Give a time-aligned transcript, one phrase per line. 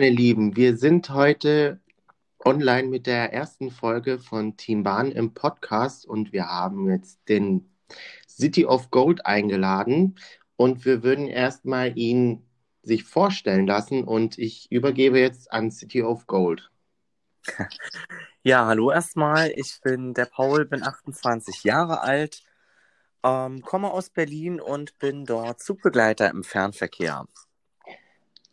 [0.00, 1.78] Meine Lieben, wir sind heute
[2.42, 7.70] online mit der ersten Folge von Team Bahn im Podcast und wir haben jetzt den
[8.26, 10.18] City of Gold eingeladen
[10.56, 12.46] und wir würden erstmal ihn
[12.82, 16.70] sich vorstellen lassen und ich übergebe jetzt an City of Gold.
[18.42, 19.52] Ja, hallo erstmal.
[19.54, 22.42] Ich bin der Paul, bin 28 Jahre alt,
[23.22, 27.26] ähm, komme aus Berlin und bin dort Zugbegleiter im Fernverkehr.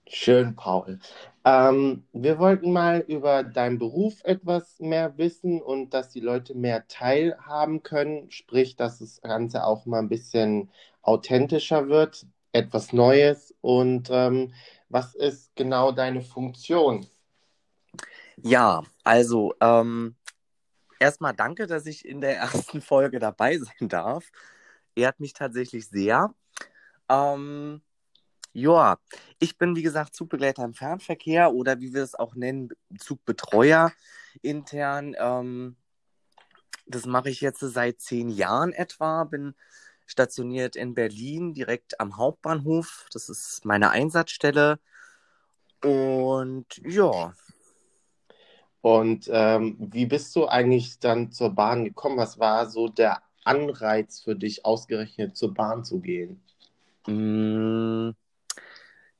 [0.09, 0.99] Schön, Paul.
[1.47, 6.85] Ähm, wir wollten mal über deinen Beruf etwas mehr wissen und dass die Leute mehr
[6.89, 10.69] teilhaben können, sprich, dass das Ganze auch mal ein bisschen
[11.01, 13.55] authentischer wird, etwas Neues.
[13.61, 14.53] Und ähm,
[14.89, 17.07] was ist genau deine Funktion?
[18.43, 20.17] Ja, also ähm,
[20.99, 24.25] erstmal danke, dass ich in der ersten Folge dabei sein darf.
[24.95, 26.33] Ehrt mich tatsächlich sehr.
[27.07, 27.81] Ähm,
[28.53, 28.97] ja,
[29.39, 33.91] ich bin wie gesagt Zugbegleiter im Fernverkehr oder wie wir es auch nennen, Zugbetreuer
[34.41, 35.15] intern.
[35.17, 35.75] Ähm,
[36.85, 39.25] das mache ich jetzt seit zehn Jahren etwa.
[39.25, 39.53] Bin
[40.05, 43.07] stationiert in Berlin, direkt am Hauptbahnhof.
[43.13, 44.79] Das ist meine Einsatzstelle.
[45.83, 47.33] Und ja.
[48.81, 52.17] Und ähm, wie bist du eigentlich dann zur Bahn gekommen?
[52.17, 56.41] Was war so der Anreiz für dich, ausgerechnet zur Bahn zu gehen?
[57.05, 58.15] Mmh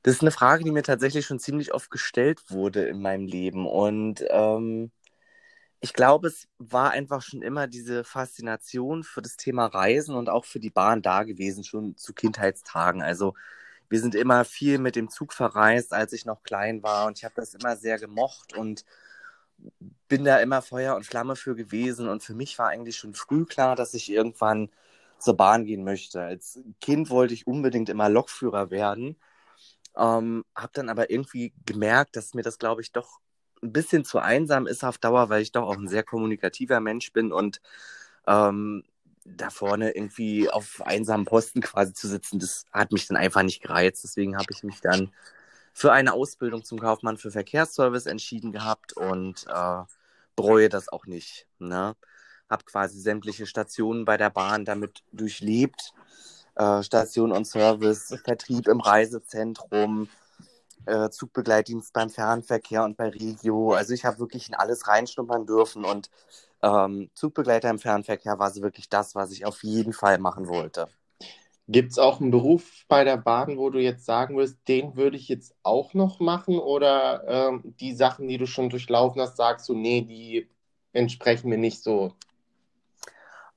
[0.08, 3.68] das ist eine Frage, die mir tatsächlich schon ziemlich oft gestellt wurde in meinem Leben.
[3.68, 4.90] Und ähm,
[5.82, 10.46] ich glaube, es war einfach schon immer diese Faszination für das Thema Reisen und auch
[10.46, 13.02] für die Bahn da gewesen, schon zu Kindheitstagen.
[13.02, 13.34] Also
[13.90, 17.08] wir sind immer viel mit dem Zug verreist, als ich noch klein war.
[17.08, 18.86] Und ich habe das immer sehr gemocht und
[20.08, 22.08] bin da immer Feuer und Flamme für gewesen.
[22.08, 24.70] Und für mich war eigentlich schon früh klar, dass ich irgendwann
[25.20, 26.22] zur Bahn gehen möchte.
[26.22, 29.18] Als Kind wollte ich unbedingt immer Lokführer werden.
[29.98, 33.20] Ähm, habe dann aber irgendwie gemerkt, dass mir das, glaube ich, doch
[33.64, 37.12] ein bisschen zu einsam ist auf Dauer, weil ich doch auch ein sehr kommunikativer Mensch
[37.12, 37.62] bin und
[38.28, 38.84] ähm,
[39.26, 43.62] da vorne irgendwie auf einsamen Posten quasi zu sitzen, das hat mich dann einfach nicht
[43.62, 44.04] gereizt.
[44.04, 45.12] Deswegen habe ich mich dann
[45.74, 49.84] für eine Ausbildung zum Kaufmann für Verkehrsservice entschieden gehabt und äh,
[50.36, 51.48] bereue das auch nicht.
[51.60, 51.96] Ne?
[52.50, 55.94] Habe quasi sämtliche Stationen bei der Bahn damit durchlebt
[56.58, 60.10] äh, Station und Service, Vertrieb im Reisezentrum,
[60.86, 63.74] äh, Zugbegleitdienst beim Fernverkehr und bei Regio.
[63.74, 66.10] Also ich habe wirklich in alles reinschnuppern dürfen und
[66.64, 70.88] ähm, Zugbegleiter im Fernverkehr war so wirklich das, was ich auf jeden Fall machen wollte.
[71.70, 75.18] Gibt es auch einen Beruf bei der Bahn, wo du jetzt sagen wirst, den würde
[75.18, 76.58] ich jetzt auch noch machen?
[76.60, 80.50] Oder ähm, die Sachen, die du schon durchlaufen hast, sagst du, nee, die
[80.94, 82.14] entsprechen mir nicht so?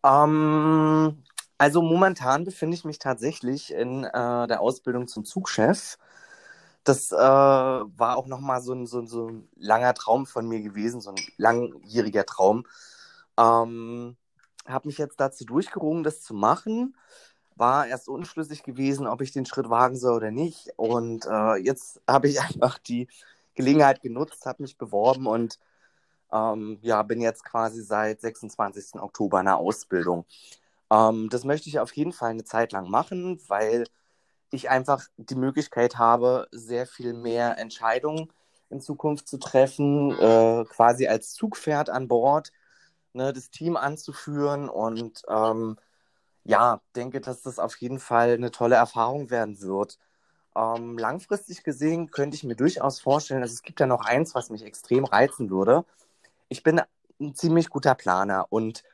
[0.04, 1.22] Ähm,
[1.60, 5.98] also momentan befinde ich mich tatsächlich in äh, der Ausbildung zum Zugchef.
[6.84, 11.02] Das äh, war auch nochmal so ein, so, so ein langer Traum von mir gewesen,
[11.02, 12.64] so ein langjähriger Traum.
[13.38, 14.16] Ähm,
[14.66, 16.96] habe mich jetzt dazu durchgerungen, das zu machen.
[17.56, 20.70] War erst unschlüssig gewesen, ob ich den Schritt wagen soll oder nicht.
[20.76, 23.06] Und äh, jetzt habe ich einfach die
[23.54, 25.58] Gelegenheit genutzt, habe mich beworben und
[26.32, 28.94] ähm, ja, bin jetzt quasi seit 26.
[28.98, 30.24] Oktober in der Ausbildung.
[30.90, 33.84] Ähm, das möchte ich auf jeden Fall eine Zeit lang machen, weil
[34.50, 38.32] ich einfach die Möglichkeit habe, sehr viel mehr Entscheidungen
[38.70, 42.52] in Zukunft zu treffen, äh, quasi als Zugpferd an Bord,
[43.12, 45.76] ne, das Team anzuführen und ähm,
[46.44, 49.98] ja, denke, dass das auf jeden Fall eine tolle Erfahrung werden wird.
[50.56, 54.50] Ähm, langfristig gesehen könnte ich mir durchaus vorstellen, also es gibt ja noch eins, was
[54.50, 55.84] mich extrem reizen würde.
[56.48, 56.80] Ich bin
[57.20, 58.84] ein ziemlich guter Planer und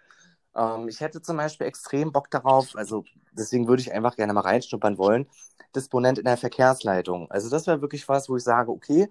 [0.57, 4.41] ähm, ich hätte zum Beispiel extrem Bock darauf, also deswegen würde ich einfach gerne mal
[4.41, 5.27] reinschnuppern wollen,
[5.75, 7.31] Disponent in der Verkehrsleitung.
[7.31, 9.09] Also das wäre wirklich was, wo ich sage, okay,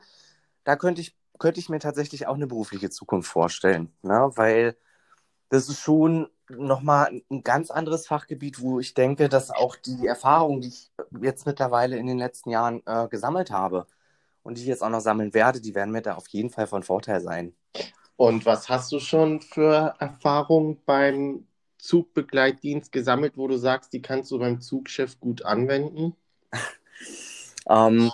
[0.64, 4.32] da könnte ich, könnte ich mir tatsächlich auch eine berufliche Zukunft vorstellen, ne?
[4.36, 4.78] weil
[5.50, 10.62] das ist schon nochmal ein ganz anderes Fachgebiet, wo ich denke, dass auch die Erfahrung,
[10.62, 10.92] die ich
[11.22, 13.88] jetzt mittlerweile in den letzten Jahren äh, gesammelt habe
[14.44, 16.68] und die ich jetzt auch noch sammeln werde, die werden mir da auf jeden Fall
[16.68, 17.56] von Vorteil sein.
[18.18, 21.48] Und was hast du schon für Erfahrungen beim
[21.78, 26.16] Zugbegleitdienst gesammelt, wo du sagst, die kannst du beim Zugchef gut anwenden?
[27.70, 28.12] ähm,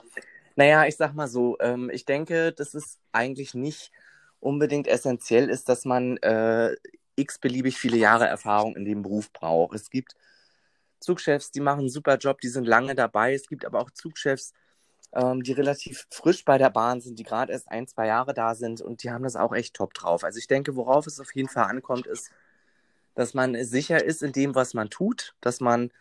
[0.55, 3.91] naja, ich sag mal so, ähm, ich denke, dass es eigentlich nicht
[4.39, 6.75] unbedingt essentiell ist, dass man äh,
[7.15, 9.75] x-beliebig viele Jahre Erfahrung in dem Beruf braucht.
[9.75, 10.15] Es gibt
[10.99, 13.33] Zugchefs, die machen einen super Job, die sind lange dabei.
[13.33, 14.53] Es gibt aber auch Zugchefs,
[15.13, 18.55] ähm, die relativ frisch bei der Bahn sind, die gerade erst ein, zwei Jahre da
[18.55, 20.23] sind und die haben das auch echt top drauf.
[20.23, 22.31] Also ich denke, worauf es auf jeden Fall ankommt, ist,
[23.15, 25.91] dass man sicher ist in dem, was man tut, dass man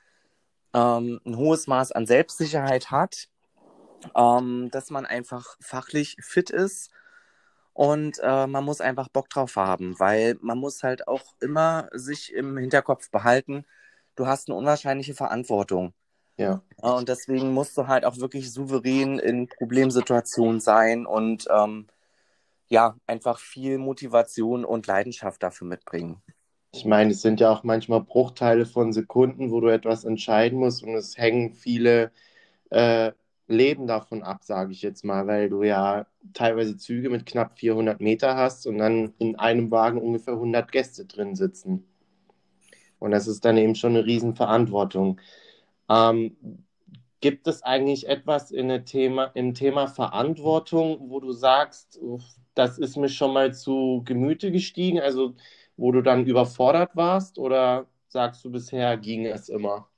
[0.74, 3.28] ähm, ein hohes Maß an Selbstsicherheit hat
[4.16, 6.90] ähm, dass man einfach fachlich fit ist
[7.72, 12.32] und äh, man muss einfach Bock drauf haben, weil man muss halt auch immer sich
[12.32, 13.64] im Hinterkopf behalten,
[14.16, 15.94] du hast eine unwahrscheinliche Verantwortung.
[16.36, 16.62] Ja.
[16.80, 21.86] Und deswegen musst du halt auch wirklich souverän in Problemsituationen sein und ähm,
[22.68, 26.22] ja, einfach viel Motivation und Leidenschaft dafür mitbringen.
[26.72, 30.84] Ich meine, es sind ja auch manchmal Bruchteile von Sekunden, wo du etwas entscheiden musst
[30.84, 32.12] und es hängen viele
[32.70, 33.10] äh,
[33.48, 38.00] Leben davon ab, sage ich jetzt mal, weil du ja teilweise Züge mit knapp 400
[38.00, 41.84] Meter hast und dann in einem Wagen ungefähr 100 Gäste drin sitzen.
[43.00, 45.20] Und das ist dann eben schon eine Riesenverantwortung.
[45.90, 46.37] Ähm,
[47.20, 52.00] gibt es eigentlich etwas in Thema, im Thema Verantwortung, wo du sagst,
[52.54, 55.34] das ist mir schon mal zu Gemüte gestiegen, also
[55.76, 59.88] wo du dann überfordert warst oder sagst du bisher ging es immer?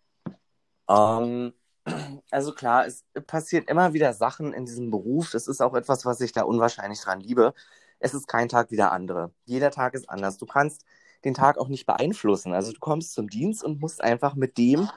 [0.89, 1.53] Ähm,
[2.31, 5.31] also klar, es passieren immer wieder Sachen in diesem Beruf.
[5.31, 7.55] Das ist auch etwas, was ich da unwahrscheinlich dran liebe.
[7.99, 9.33] Es ist kein Tag wie der andere.
[9.45, 10.39] Jeder Tag ist anders.
[10.39, 10.85] Du kannst
[11.25, 12.53] den Tag auch nicht beeinflussen.
[12.53, 14.89] Also du kommst zum Dienst und musst einfach mit dem,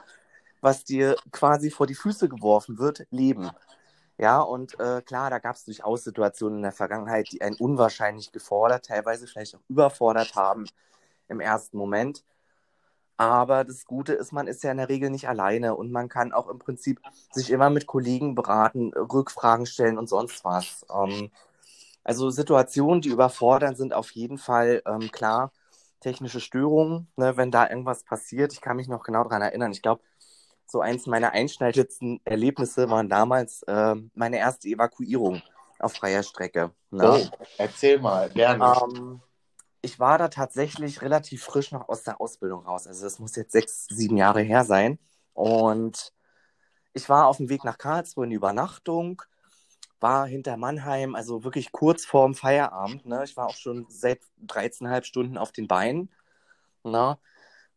[0.60, 3.50] was dir quasi vor die Füße geworfen wird, leben.
[4.18, 8.32] Ja, und äh, klar, da gab es durchaus Situationen in der Vergangenheit, die einen unwahrscheinlich
[8.32, 10.66] gefordert, teilweise vielleicht auch überfordert haben
[11.28, 12.24] im ersten Moment.
[13.18, 16.32] Aber das Gute ist, man ist ja in der Regel nicht alleine und man kann
[16.32, 17.00] auch im Prinzip
[17.32, 20.84] sich immer mit Kollegen beraten, Rückfragen stellen und sonst was.
[20.94, 21.30] Ähm,
[22.04, 25.52] also Situationen, die überfordern, sind auf jeden Fall ähm, klar.
[26.00, 28.52] Technische Störungen, ne, wenn da irgendwas passiert.
[28.52, 29.72] Ich kann mich noch genau daran erinnern.
[29.72, 30.02] Ich glaube,
[30.66, 35.42] so eins meiner einschneidendsten Erlebnisse waren damals äh, meine erste Evakuierung
[35.78, 36.72] auf freier Strecke.
[36.90, 37.28] Ne?
[37.30, 38.74] Oh, erzähl mal, gerne.
[38.82, 39.20] Ähm,
[39.82, 42.86] ich war da tatsächlich relativ frisch noch aus der Ausbildung raus.
[42.86, 44.98] Also das muss jetzt sechs, sieben Jahre her sein.
[45.32, 46.12] Und
[46.92, 49.22] ich war auf dem Weg nach Karlsruhe in die Übernachtung,
[50.00, 53.06] war hinter Mannheim, also wirklich kurz vorm Feierabend.
[53.06, 53.22] Ne?
[53.24, 56.10] Ich war auch schon seit 13,5 Stunden auf den Beinen.
[56.82, 57.18] Ne?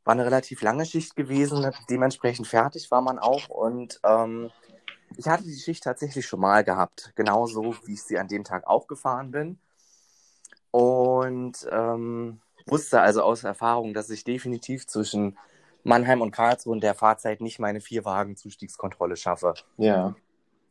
[0.10, 3.48] War eine relativ lange Schicht gewesen, dementsprechend fertig war man auch.
[3.48, 4.50] Und ähm,
[5.16, 8.66] ich hatte die Schicht tatsächlich schon mal gehabt, genauso wie ich sie an dem Tag
[8.66, 9.60] auch gefahren bin.
[10.72, 15.38] Und ähm, wusste also aus Erfahrung, dass ich definitiv zwischen
[15.84, 19.54] Mannheim und Karlsruhe in der Fahrzeit nicht meine vier Wagen Zustiegskontrolle schaffe.
[19.78, 20.16] Ja.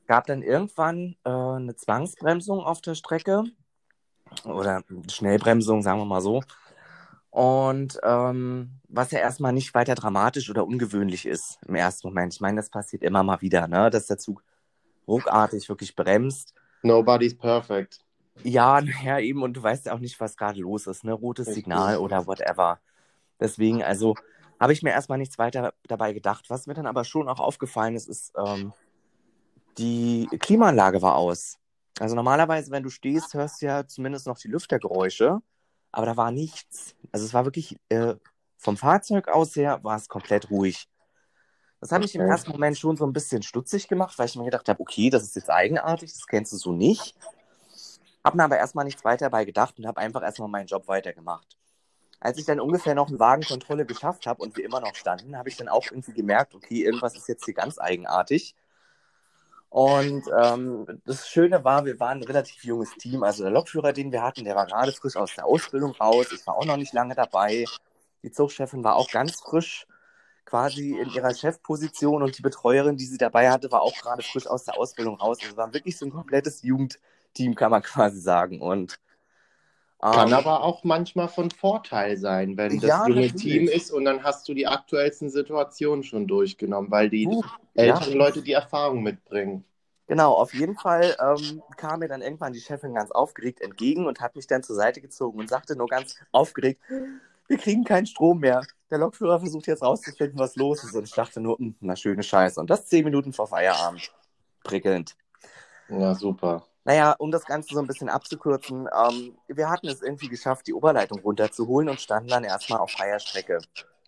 [0.08, 3.44] Gab dann irgendwann äh, eine Zwangsbremsung auf der Strecke
[4.44, 6.42] oder Schnellbremsung, sagen wir mal so.
[7.30, 12.34] Und ähm, was ja erstmal nicht weiter dramatisch oder ungewöhnlich ist im ersten Moment.
[12.34, 13.90] Ich meine, das passiert immer mal wieder, ne?
[13.90, 14.42] dass der Zug
[15.06, 16.54] ruckartig wirklich bremst.
[16.82, 18.04] Nobody's perfect.
[18.44, 21.12] Ja, naja, eben, und du weißt ja auch nicht, was gerade los ist, ne?
[21.12, 21.64] Rotes Richtig.
[21.64, 22.78] Signal oder whatever.
[23.40, 24.14] Deswegen, also,
[24.60, 26.48] habe ich mir erstmal nichts weiter dabei gedacht.
[26.48, 28.72] Was mir dann aber schon auch aufgefallen ist, ist, ähm,
[29.76, 31.58] die Klimaanlage war aus.
[32.00, 35.40] Also normalerweise, wenn du stehst, hörst du ja zumindest noch die Lüftergeräusche,
[35.92, 36.94] aber da war nichts.
[37.12, 38.14] Also es war wirklich, äh,
[38.56, 40.88] vom Fahrzeug aus her war es komplett ruhig.
[41.80, 44.44] Das hat mich im ersten Moment schon so ein bisschen stutzig gemacht, weil ich mir
[44.44, 47.14] gedacht habe, okay, das ist jetzt eigenartig, das kennst du so nicht.
[48.24, 51.56] Habe mir aber erstmal nichts weiter dabei gedacht und habe einfach erstmal meinen Job weitergemacht.
[52.20, 55.48] Als ich dann ungefähr noch eine Wagenkontrolle geschafft habe und wir immer noch standen, habe
[55.48, 58.56] ich dann auch irgendwie gemerkt, okay, irgendwas ist jetzt hier ganz eigenartig.
[59.70, 63.22] Und ähm, das Schöne war, wir waren ein relativ junges Team.
[63.22, 66.28] Also der Lokführer, den wir hatten, der war gerade frisch aus der Ausbildung raus.
[66.32, 67.64] Ich war auch noch nicht lange dabei.
[68.22, 69.86] Die Zugchefin war auch ganz frisch
[70.44, 74.46] quasi in ihrer Chefposition und die Betreuerin, die sie dabei hatte, war auch gerade frisch
[74.46, 75.38] aus der Ausbildung raus.
[75.42, 76.98] Also war wirklich so ein komplettes Jugend,
[77.34, 78.60] Team, kann man quasi sagen.
[78.62, 78.98] Und
[80.00, 84.04] kann ähm, aber auch manchmal von Vorteil sein, wenn das ja, junge Team ist und
[84.04, 87.42] dann hast du die aktuellsten Situationen schon durchgenommen, weil die uh,
[87.74, 88.18] älteren ja.
[88.18, 89.64] Leute die Erfahrung mitbringen.
[90.06, 94.20] Genau, auf jeden Fall ähm, kam mir dann irgendwann die Chefin ganz aufgeregt entgegen und
[94.20, 96.80] hat mich dann zur Seite gezogen und sagte nur ganz aufgeregt,
[97.48, 98.62] wir kriegen keinen Strom mehr.
[98.90, 100.94] Der Lokführer versucht jetzt rauszufinden, was los ist.
[100.94, 102.60] Und ich dachte nur, hm, na schöne Scheiße.
[102.60, 104.10] Und das zehn Minuten vor Feierabend.
[104.64, 105.16] Prickelnd.
[105.88, 106.66] Ja, super.
[106.88, 110.72] Naja, um das Ganze so ein bisschen abzukürzen, ähm, wir hatten es irgendwie geschafft, die
[110.72, 113.58] Oberleitung runterzuholen und standen dann erstmal auf freier Strecke.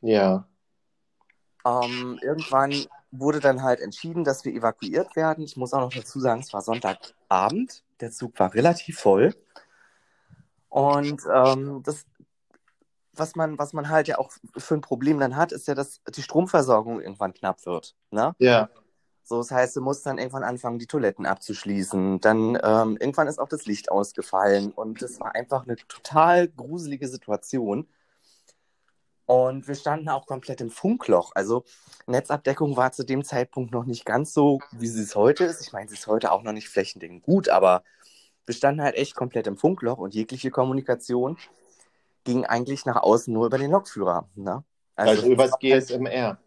[0.01, 0.49] Ja.
[1.67, 2.73] Ähm, irgendwann
[3.11, 5.45] wurde dann halt entschieden, dass wir evakuiert werden.
[5.45, 7.85] Ich muss auch noch dazu sagen, es war Sonntagabend.
[8.01, 9.35] Der Zug war relativ voll.
[10.71, 12.07] Und ähm, das,
[13.13, 16.01] was man, was man halt ja auch für ein Problem dann hat, ist ja, dass
[16.09, 17.95] die Stromversorgung irgendwann knapp wird.
[18.11, 18.35] Ne?
[18.39, 18.71] Ja.
[19.23, 22.21] So, das heißt, du musst dann irgendwann anfangen, die Toiletten abzuschließen.
[22.21, 27.07] Dann ähm, irgendwann ist auch das Licht ausgefallen und es war einfach eine total gruselige
[27.09, 27.87] Situation.
[29.27, 31.31] Und wir standen auch komplett im Funkloch.
[31.37, 31.63] Also
[32.09, 35.61] Netzabdeckung war zu dem Zeitpunkt noch nicht ganz so, wie sie es heute ist.
[35.61, 37.85] Ich meine, sie ist heute auch noch nicht flächendeckend gut, aber
[38.47, 41.39] wir standen halt echt komplett im Funkloch und jegliche Kommunikation
[42.25, 44.29] ging eigentlich nach außen nur über den Lokführer.
[44.35, 44.65] Ne?
[44.97, 46.27] Also, also übers GSMR.
[46.27, 46.39] Halt,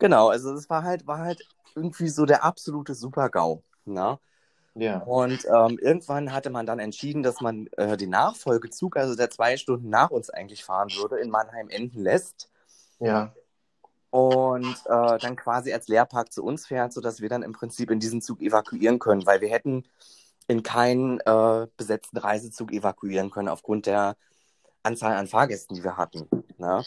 [0.00, 3.62] genau, also es war halt, war halt irgendwie so der absolute Super-GAU.
[3.84, 4.18] Ne?
[4.74, 4.98] Ja.
[4.98, 9.56] Und ähm, irgendwann hatte man dann entschieden, dass man äh, den Nachfolgezug, also der zwei
[9.56, 12.48] Stunden nach uns eigentlich fahren würde, in Mannheim enden lässt.
[12.98, 13.34] Ja.
[14.10, 18.00] Und äh, dann quasi als Lehrpark zu uns fährt, sodass wir dann im Prinzip in
[18.00, 19.84] diesen Zug evakuieren können, weil wir hätten
[20.48, 24.16] in keinen äh, besetzten Reisezug evakuieren können aufgrund der
[24.82, 26.28] Anzahl an Fahrgästen, die wir hatten.
[26.58, 26.84] Ne?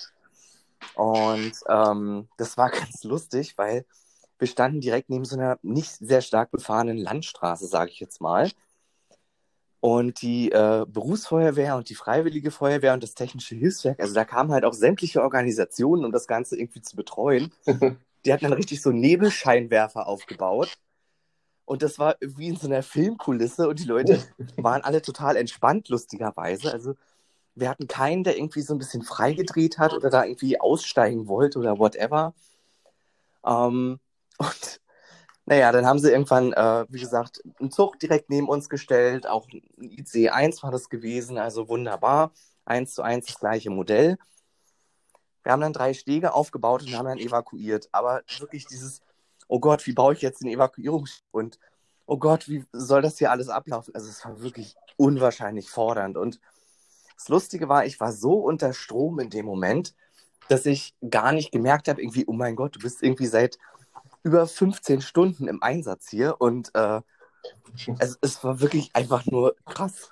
[0.96, 3.86] Und ähm, das war ganz lustig, weil
[4.38, 8.52] wir standen direkt neben so einer nicht sehr stark befahrenen Landstraße, sage ich jetzt mal.
[9.80, 14.52] Und die äh, Berufsfeuerwehr und die Freiwillige Feuerwehr und das Technische Hilfswerk, also da kamen
[14.52, 17.52] halt auch sämtliche Organisationen, um das Ganze irgendwie zu betreuen.
[18.26, 20.76] die hatten dann richtig so Nebelscheinwerfer aufgebaut.
[21.66, 24.24] Und das war wie in so einer Filmkulisse und die Leute
[24.58, 26.72] waren alle total entspannt, lustigerweise.
[26.72, 26.96] Also
[27.56, 31.60] wir hatten keinen, der irgendwie so ein bisschen freigedreht hat oder da irgendwie aussteigen wollte
[31.60, 32.34] oder whatever.
[33.46, 34.00] Ähm,
[34.38, 34.82] und
[35.46, 39.28] naja, dann haben sie irgendwann, äh, wie gesagt, einen Zug direkt neben uns gestellt.
[39.28, 42.32] Auch ein IC 1 war das gewesen, also wunderbar.
[42.66, 44.18] Eins zu eins das gleiche Modell.
[45.44, 47.90] Wir haben dann drei Stege aufgebaut und haben dann evakuiert.
[47.92, 49.02] Aber wirklich dieses,
[49.48, 51.24] oh Gott, wie baue ich jetzt den Evakuierungs...
[51.30, 51.60] Und
[52.08, 53.94] oh Gott, wie soll das hier alles ablaufen?
[53.94, 56.18] Also es war wirklich unwahrscheinlich fordernd.
[56.18, 56.40] Und
[57.16, 59.94] das Lustige war, ich war so unter Strom in dem Moment,
[60.50, 63.58] dass ich gar nicht gemerkt habe, irgendwie, oh mein Gott, du bist irgendwie seit
[64.26, 67.00] über 15 Stunden im Einsatz hier und äh,
[68.00, 70.12] es, es war wirklich einfach nur krass.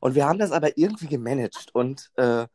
[0.00, 2.46] Und wir haben das aber irgendwie gemanagt und äh,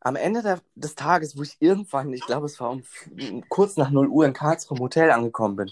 [0.00, 2.82] am Ende der, des Tages, wo ich irgendwann, ich glaube, es war um,
[3.48, 5.70] kurz nach 0 Uhr in Karlsruhe im Hotel angekommen bin,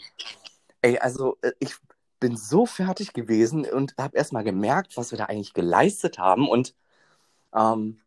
[0.81, 1.75] ey, also äh, ich
[2.21, 6.77] bin so fertig gewesen und habe erstmal gemerkt, was wir da eigentlich geleistet haben und
[7.53, 8.01] ähm,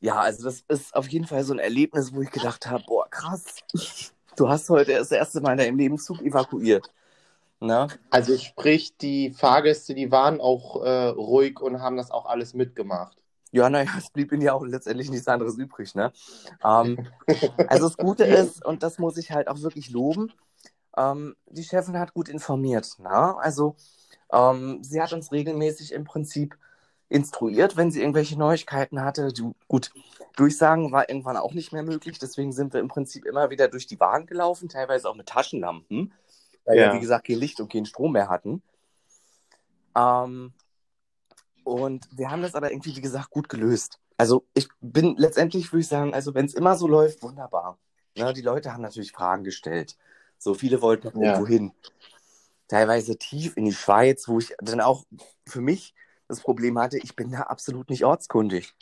[0.00, 3.08] ja, also das ist auf jeden Fall so ein Erlebnis, wo ich gedacht habe, boah,
[3.10, 3.56] krass
[4.36, 6.90] du hast heute das erste Mal in deinem Leben Zug evakuiert.
[7.60, 7.88] Na?
[8.10, 13.16] Also sprich, die Fahrgäste, die waren auch äh, ruhig und haben das auch alles mitgemacht.
[13.50, 15.94] Ja, naja, es blieb ihnen ja auch letztendlich nichts anderes übrig.
[15.94, 16.12] Ne?
[16.62, 17.08] Ähm,
[17.68, 20.32] also das Gute ist, und das muss ich halt auch wirklich loben,
[20.96, 22.96] ähm, die Chefin hat gut informiert.
[22.98, 23.36] Na?
[23.38, 23.76] Also
[24.32, 26.56] ähm, sie hat uns regelmäßig im Prinzip
[27.08, 29.32] instruiert, wenn sie irgendwelche Neuigkeiten hatte.
[29.32, 29.92] Du, gut,
[30.36, 33.86] Durchsagen war irgendwann auch nicht mehr möglich, deswegen sind wir im Prinzip immer wieder durch
[33.86, 36.12] die Wagen gelaufen, teilweise auch mit Taschenlampen,
[36.64, 36.86] weil ja.
[36.86, 38.62] wir, wie gesagt, kein Licht und keinen Strom mehr hatten.
[39.96, 40.52] Ähm,
[41.64, 43.98] und wir haben das aber irgendwie, wie gesagt, gut gelöst.
[44.18, 47.78] Also ich bin letztendlich, würde ich sagen, also wenn es immer so läuft, wunderbar.
[48.16, 49.96] Ne, die Leute haben natürlich Fragen gestellt.
[50.38, 51.32] So viele wollten ja.
[51.32, 51.72] irgendwo hin.
[52.68, 55.04] Teilweise tief in die Schweiz, wo ich dann auch
[55.46, 55.94] für mich
[56.28, 58.74] das Problem hatte, ich bin da absolut nicht ortskundig.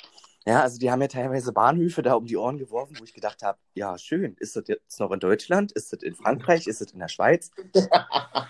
[0.46, 3.42] Ja, also die haben ja teilweise Bahnhöfe da um die Ohren geworfen, wo ich gedacht
[3.42, 5.72] habe, ja, schön, ist das jetzt noch in Deutschland?
[5.72, 6.66] Ist das in Frankreich?
[6.66, 7.50] Ist das in der Schweiz?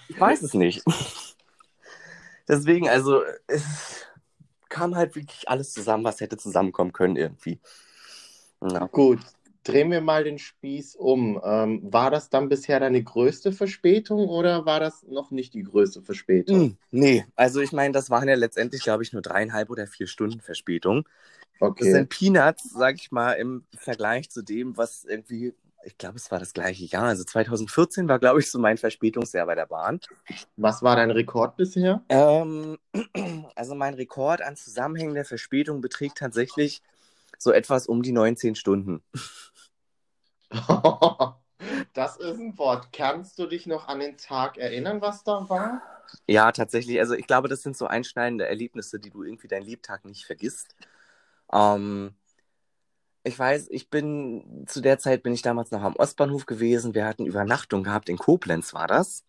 [0.08, 0.84] Ich weiß es nicht.
[2.46, 4.06] Deswegen, also, es
[4.68, 7.58] kam halt wirklich alles zusammen, was hätte zusammenkommen können irgendwie.
[8.60, 8.86] Ja.
[8.86, 9.20] Gut,
[9.64, 11.40] drehen wir mal den Spieß um.
[11.42, 16.02] Ähm, war das dann bisher deine größte Verspätung oder war das noch nicht die größte
[16.02, 16.60] Verspätung?
[16.60, 20.06] Hm, nee, also ich meine, das waren ja letztendlich, glaube ich, nur dreieinhalb oder vier
[20.06, 21.08] Stunden Verspätung.
[21.60, 21.84] Okay.
[21.84, 25.54] Das sind Peanuts, sag ich mal, im Vergleich zu dem, was irgendwie,
[25.84, 27.04] ich glaube, es war das gleiche Jahr.
[27.04, 30.00] Also 2014 war, glaube ich, so mein Verspätungsjahr bei der Bahn.
[30.56, 32.02] Was war dein Rekord bisher?
[32.08, 32.76] Ähm,
[33.54, 36.82] also mein Rekord an zusammenhängender Verspätung beträgt tatsächlich
[37.38, 39.02] so etwas um die 19 Stunden.
[41.94, 42.92] das ist ein Wort.
[42.92, 45.82] Kannst du dich noch an den Tag erinnern, was da war?
[46.26, 47.00] Ja, tatsächlich.
[47.00, 50.76] Also ich glaube, das sind so einschneidende Erlebnisse, die du irgendwie deinen Lebtag nicht vergisst.
[51.52, 52.14] Ähm,
[53.24, 56.94] ich weiß, ich bin zu der Zeit bin ich damals noch am Ostbahnhof gewesen.
[56.94, 59.24] Wir hatten Übernachtung gehabt in Koblenz, war das.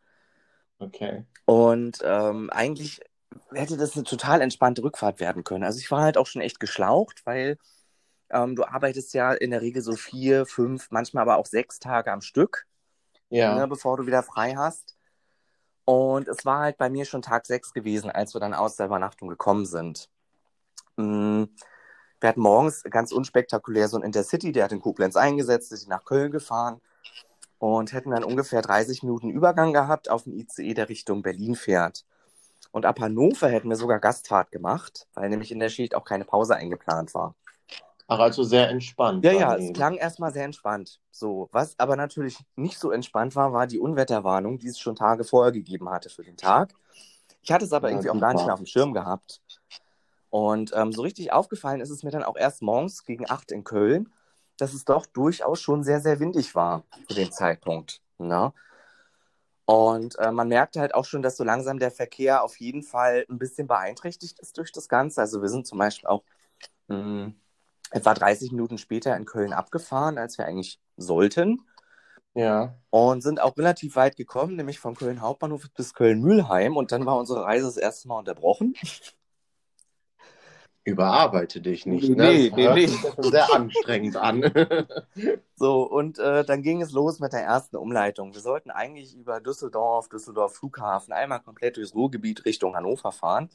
[0.80, 1.26] Okay.
[1.46, 3.02] Und ähm, eigentlich
[3.52, 5.64] hätte das eine total entspannte Rückfahrt werden können.
[5.64, 7.58] Also ich war halt auch schon echt geschlaucht, weil
[8.36, 12.12] ähm, du arbeitest ja in der Regel so vier, fünf, manchmal aber auch sechs Tage
[12.12, 12.68] am Stück,
[13.30, 13.56] ja.
[13.56, 14.98] ne, bevor du wieder frei hast.
[15.86, 18.88] Und es war halt bei mir schon Tag sechs gewesen, als wir dann aus der
[18.88, 20.10] Übernachtung gekommen sind.
[20.98, 21.50] Mhm.
[22.20, 26.06] Wir hatten morgens ganz unspektakulär so ein Intercity, der hat in Koblenz eingesetzt, ist nach
[26.06, 26.82] Köln gefahren
[27.60, 32.06] und hätten dann ungefähr 30 Minuten Übergang gehabt auf den ICE, der Richtung Berlin fährt.
[32.72, 36.26] Und ab Hannover hätten wir sogar Gastfahrt gemacht, weil nämlich in der Schicht auch keine
[36.26, 37.36] Pause eingeplant war.
[38.08, 39.26] Ach, also sehr entspannt.
[39.26, 41.00] Ja, ja, es klang erstmal sehr entspannt.
[41.12, 45.24] So, was aber natürlich nicht so entspannt war, war die Unwetterwarnung, die es schon Tage
[45.24, 46.74] vorher gegeben hatte für den Tag.
[47.44, 49.42] Ich hatte es aber Ja, irgendwie auch gar nicht mehr auf dem Schirm gehabt.
[50.30, 53.64] Und ähm, so richtig aufgefallen ist es mir dann auch erst morgens gegen 8 in
[53.64, 54.12] Köln,
[54.58, 58.02] dass es doch durchaus schon sehr, sehr windig war zu dem Zeitpunkt.
[58.18, 58.54] Ne?
[59.66, 63.26] Und äh, man merkte halt auch schon, dass so langsam der Verkehr auf jeden Fall
[63.30, 65.22] ein bisschen beeinträchtigt ist durch das Ganze.
[65.22, 66.24] Also wir sind zum Beispiel auch
[66.90, 67.34] mh,
[67.96, 71.62] etwa 30 Minuten später in Köln abgefahren, als wir eigentlich sollten.
[72.36, 72.76] Ja.
[72.92, 76.78] Und sind auch relativ weit gekommen, nämlich von Köln Hauptbahnhof bis Köln Mühlheim.
[76.78, 78.76] Und dann war unsere Reise das erste Mal unterbrochen.
[80.84, 82.32] Überarbeite dich nicht, Nee, ne?
[82.34, 82.88] nee, Das nee, nee.
[82.88, 84.42] schon sehr anstrengend an.
[85.58, 88.34] So, und äh, dann ging es los mit der ersten Umleitung.
[88.34, 93.50] Wir sollten eigentlich über Düsseldorf, Düsseldorf Flughafen, einmal komplett durchs Ruhrgebiet Richtung Hannover fahren.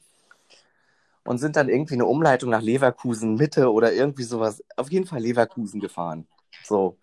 [1.24, 5.20] Und sind dann irgendwie eine Umleitung nach Leverkusen Mitte oder irgendwie sowas, auf jeden Fall
[5.20, 6.26] Leverkusen gefahren.
[6.64, 6.98] So.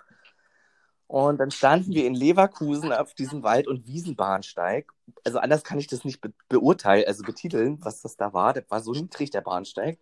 [1.07, 4.91] Und dann standen wir in Leverkusen auf diesem Wald- und Wiesenbahnsteig.
[5.23, 8.53] Also anders kann ich das nicht be beurteilen, also betiteln, was das da war.
[8.53, 9.99] Der war so niedrig, der Bahnsteig.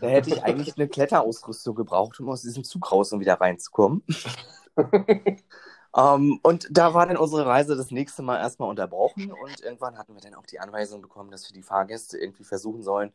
[0.00, 4.02] Da hätte ich eigentlich eine Kletterausrüstung gebraucht, um aus diesem Zug raus und wieder reinzukommen.
[5.96, 10.14] Ähm, und da war dann unsere Reise das nächste Mal erstmal unterbrochen und irgendwann hatten
[10.14, 13.12] wir dann auch die Anweisung bekommen, dass wir die Fahrgäste irgendwie versuchen sollen,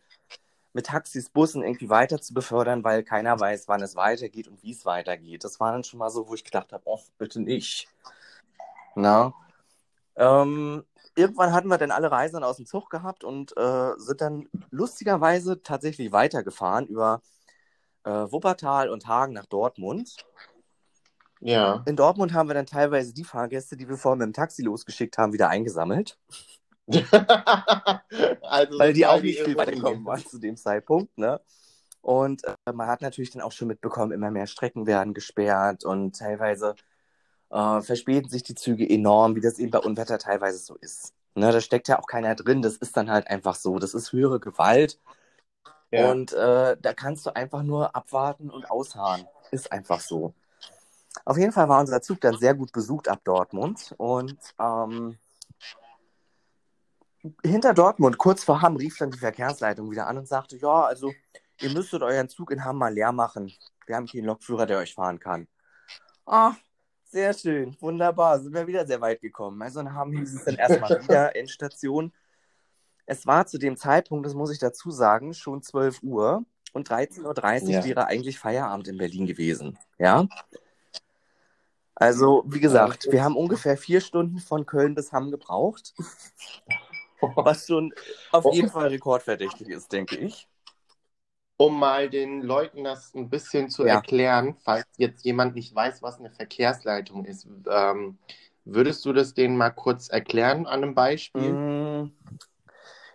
[0.72, 4.72] mit Taxis, Bussen irgendwie weiter zu befördern, weil keiner weiß, wann es weitergeht und wie
[4.72, 5.44] es weitergeht.
[5.44, 7.88] Das war dann schon mal so, wo ich gedacht habe, oh, bitte nicht.
[8.96, 9.34] Na?
[10.16, 14.48] Ähm, irgendwann hatten wir dann alle Reisenden aus dem Zug gehabt und äh, sind dann
[14.70, 17.22] lustigerweise tatsächlich weitergefahren über
[18.04, 20.16] äh, Wuppertal und Hagen nach Dortmund.
[21.42, 21.84] Ja.
[21.86, 25.18] In Dortmund haben wir dann teilweise die Fahrgäste, die wir vorhin mit dem Taxi losgeschickt
[25.18, 26.18] haben, wieder eingesammelt,
[28.42, 31.18] also weil die auch nicht viel weitergekommen waren zu dem Zeitpunkt.
[31.18, 31.40] Ne?
[32.02, 36.18] Und äh, man hat natürlich dann auch schon mitbekommen, immer mehr Strecken werden gesperrt und
[36.18, 36.76] teilweise
[37.52, 41.14] äh, verspäten sich die Züge enorm, wie das eben bei Unwetter teilweise so ist.
[41.36, 43.80] Ne, da steckt ja auch keiner drin, das ist dann halt einfach so.
[43.80, 45.00] Das ist höhere Gewalt
[45.92, 46.12] Ja.
[46.12, 49.28] und äh, da kannst du einfach nur abwarten und ausharren.
[49.52, 50.34] Ist einfach so.
[51.26, 55.18] Auf jeden Fall war unser Zug dann sehr gut besucht ab Dortmund und ähm,
[57.44, 61.14] hinter Dortmund, kurz vor Hamm, rief dann die Verkehrsleitung wieder an und sagte, ja, also
[61.62, 63.52] ihr müsstet euren Zug in Hamm mal leer machen.
[63.86, 65.48] Wir haben hier einen Lokführer, der euch fahren kann.
[66.26, 66.54] Ah,
[67.04, 69.62] sehr schön, wunderbar, sind wir wieder sehr weit gekommen.
[69.62, 72.14] Also in Hamm hieß es dann erstmal wieder Endstation.
[73.06, 77.64] Es war zu dem Zeitpunkt, das muss ich dazu sagen, schon 12 Uhr und 13.30
[77.64, 77.84] Uhr Ja.
[77.84, 79.78] wäre eigentlich Feierabend in Berlin gewesen.
[79.98, 80.28] Ja.
[82.00, 85.94] Also, wie gesagt, wir haben ungefähr vier Stunden von Köln bis Hamm gebraucht,
[87.44, 87.94] was schon
[88.32, 90.48] auf jeden Fall rekordverdächtig ist, denke ich.
[91.58, 94.02] Um mal den Leuten das ein bisschen zu Ja.
[94.02, 98.18] erklären, falls jetzt jemand nicht weiß, was eine Verkehrsleitung ist, ähm,
[98.66, 101.62] würdest du das denen mal kurz erklären an einem Beispiel?
[101.64, 102.12] Mm,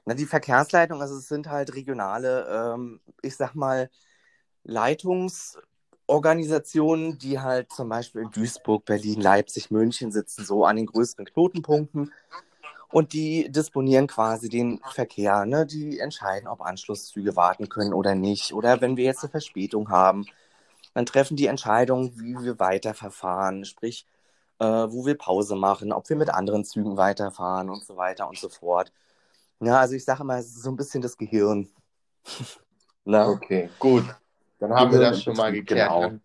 [0.05, 3.90] Na, die Verkehrsleitung, also es sind halt regionale, ähm, ich sag mal,
[6.06, 11.24] Leitungsorganisationen, die halt zum Beispiel in Duisburg, Berlin, Leipzig, München sitzen, so an den größeren
[11.26, 12.12] Knotenpunkten.
[12.90, 15.66] Und die disponieren quasi den Verkehr, ne?
[15.66, 18.52] Die entscheiden, ob Anschlusszüge warten können oder nicht.
[18.52, 20.26] Oder wenn wir jetzt eine Verspätung haben,
[20.94, 24.06] dann treffen die Entscheidung, wie wir weiterverfahren, sprich,
[24.60, 28.38] äh, wo wir Pause machen, ob wir mit anderen Zügen weiterfahren und so weiter und
[28.38, 28.92] so fort.
[29.60, 31.68] Ja, also ich sage mal, es ist so ein bisschen das Gehirn.
[33.06, 33.28] Ne?
[33.28, 34.02] Okay, gut.
[34.68, 35.90] Dann haben wir Gehirn das schon mal Betrieb, geklärt.
[35.90, 36.18] genau.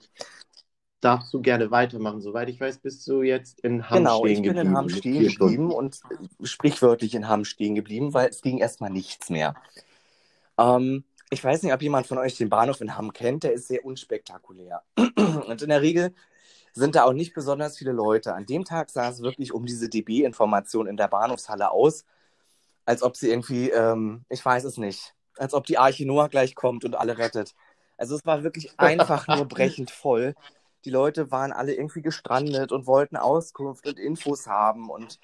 [1.01, 2.19] Darfst du gerne weitermachen.
[2.21, 4.67] Soweit ich weiß, bist du jetzt in Hamm Genau, stehen ich bin geblieben.
[4.67, 8.57] in Hamm mit stehen geblieben und äh, sprichwörtlich in Hamm stehen geblieben, weil es ging
[8.57, 9.55] erstmal nichts mehr.
[10.57, 13.67] Ähm, ich weiß nicht, ob jemand von euch den Bahnhof in Hamm kennt, der ist
[13.67, 14.83] sehr unspektakulär.
[14.97, 16.13] Und in der Regel
[16.73, 18.33] sind da auch nicht besonders viele Leute.
[18.33, 22.05] An dem Tag sah es wirklich um diese DB-Information in der Bahnhofshalle aus,
[22.85, 26.55] als ob sie irgendwie, ähm, ich weiß es nicht, als ob die Arche Noah gleich
[26.55, 27.55] kommt und alle rettet.
[27.99, 30.35] Also es war wirklich einfach nur brechend voll.
[30.85, 34.89] Die Leute waren alle irgendwie gestrandet und wollten Auskunft und Infos haben.
[34.89, 35.19] Und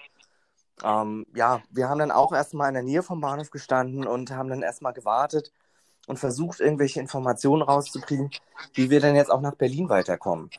[0.83, 4.49] ähm, ja, wir haben dann auch erstmal in der Nähe vom Bahnhof gestanden und haben
[4.49, 5.51] dann erstmal gewartet
[6.07, 8.29] und versucht, irgendwelche Informationen rauszukriegen,
[8.73, 10.49] wie wir dann jetzt auch nach Berlin weiterkommen.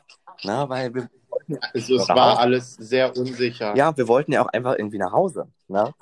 [0.43, 3.75] Na, weil wir wollten ja, Also, es war alles sehr unsicher.
[3.75, 5.47] ja, wir wollten ja auch einfach irgendwie nach Hause.
[5.67, 5.93] Ne?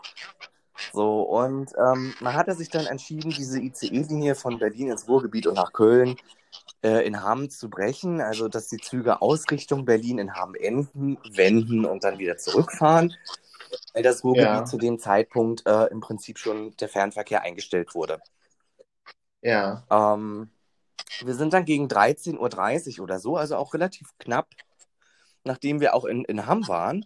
[0.91, 5.55] So, und ähm, man hatte sich dann entschieden, diese ICE-Linie von Berlin ins Ruhrgebiet und
[5.55, 6.17] nach Köln
[6.83, 8.21] äh, in Hamm zu brechen.
[8.21, 13.13] Also, dass die Züge aus Richtung Berlin in Hamm enden, wenden und dann wieder zurückfahren.
[13.93, 14.65] Weil das Ruhrgebiet Ja.
[14.65, 18.21] zu dem Zeitpunkt äh, im Prinzip schon der Fernverkehr eingestellt wurde.
[19.41, 19.85] Ja.
[19.89, 20.49] Ähm,
[21.23, 24.49] wir sind dann gegen 13.30 Uhr oder so, also auch relativ knapp,
[25.43, 27.05] nachdem wir auch in, in Hamm waren,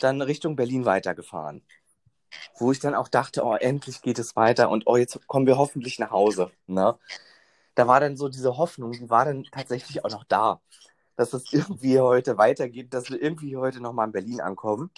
[0.00, 1.62] dann Richtung Berlin weitergefahren.
[2.56, 5.58] Wo ich dann auch dachte, oh, endlich geht es weiter und oh, jetzt kommen wir
[5.58, 6.50] hoffentlich nach Hause.
[6.66, 6.96] Ne?
[7.74, 10.60] Da war dann so diese Hoffnung, die war dann tatsächlich auch noch da,
[11.16, 14.90] dass es irgendwie heute weitergeht, dass wir irgendwie heute nochmal in Berlin ankommen.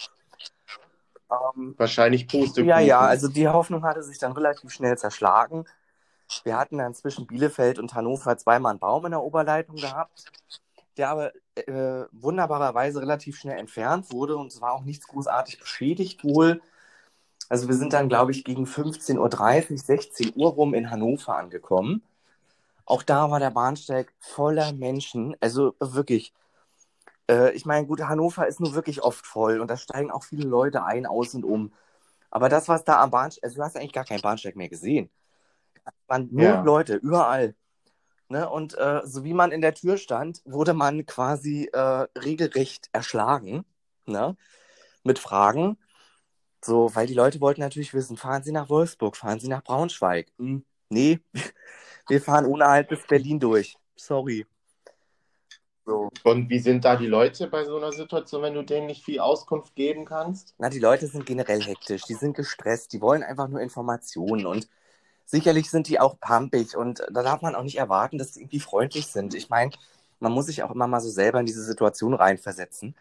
[1.31, 2.65] Ähm, Wahrscheinlich Pustekuchen.
[2.65, 5.65] Ja, ja, also die Hoffnung hatte sich dann relativ schnell zerschlagen.
[6.43, 10.31] Wir hatten dann zwischen Bielefeld und Hannover zweimal einen Baum in der Oberleitung gehabt,
[10.97, 16.23] der aber äh, wunderbarerweise relativ schnell entfernt wurde und es war auch nichts großartig beschädigt
[16.23, 16.61] wohl.
[17.51, 22.01] Also wir sind dann, glaube ich, gegen 15.30 Uhr, 16 Uhr rum in Hannover angekommen.
[22.85, 25.35] Auch da war der Bahnsteig voller Menschen.
[25.41, 26.33] Also wirklich,
[27.29, 30.47] äh, ich meine, gut, Hannover ist nur wirklich oft voll und da steigen auch viele
[30.47, 31.73] Leute ein, aus und um.
[32.29, 35.09] Aber das, was da am Bahnsteig, also du hast eigentlich gar keinen Bahnsteig mehr gesehen.
[35.83, 36.61] Es waren nur ja.
[36.61, 37.53] Leute, überall.
[38.29, 38.49] Ne?
[38.49, 43.65] Und äh, so wie man in der Tür stand, wurde man quasi äh, regelrecht erschlagen.
[44.05, 44.37] Ne?
[45.03, 45.77] Mit Fragen.
[46.63, 50.31] So, weil die Leute wollten natürlich wissen, fahren Sie nach Wolfsburg, fahren Sie nach Braunschweig?
[50.37, 51.19] Hm, nee,
[52.07, 53.75] wir fahren ohne Halt bis Berlin durch.
[53.95, 54.45] Sorry.
[55.85, 56.09] So.
[56.23, 59.19] Und wie sind da die Leute bei so einer Situation, wenn du denen nicht viel
[59.19, 60.53] Auskunft geben kannst?
[60.59, 64.67] Na, die Leute sind generell hektisch, die sind gestresst, die wollen einfach nur Informationen und
[65.25, 68.59] sicherlich sind die auch pampig und da darf man auch nicht erwarten, dass sie irgendwie
[68.59, 69.33] freundlich sind.
[69.33, 69.71] Ich meine,
[70.19, 72.95] man muss sich auch immer mal so selber in diese Situation reinversetzen.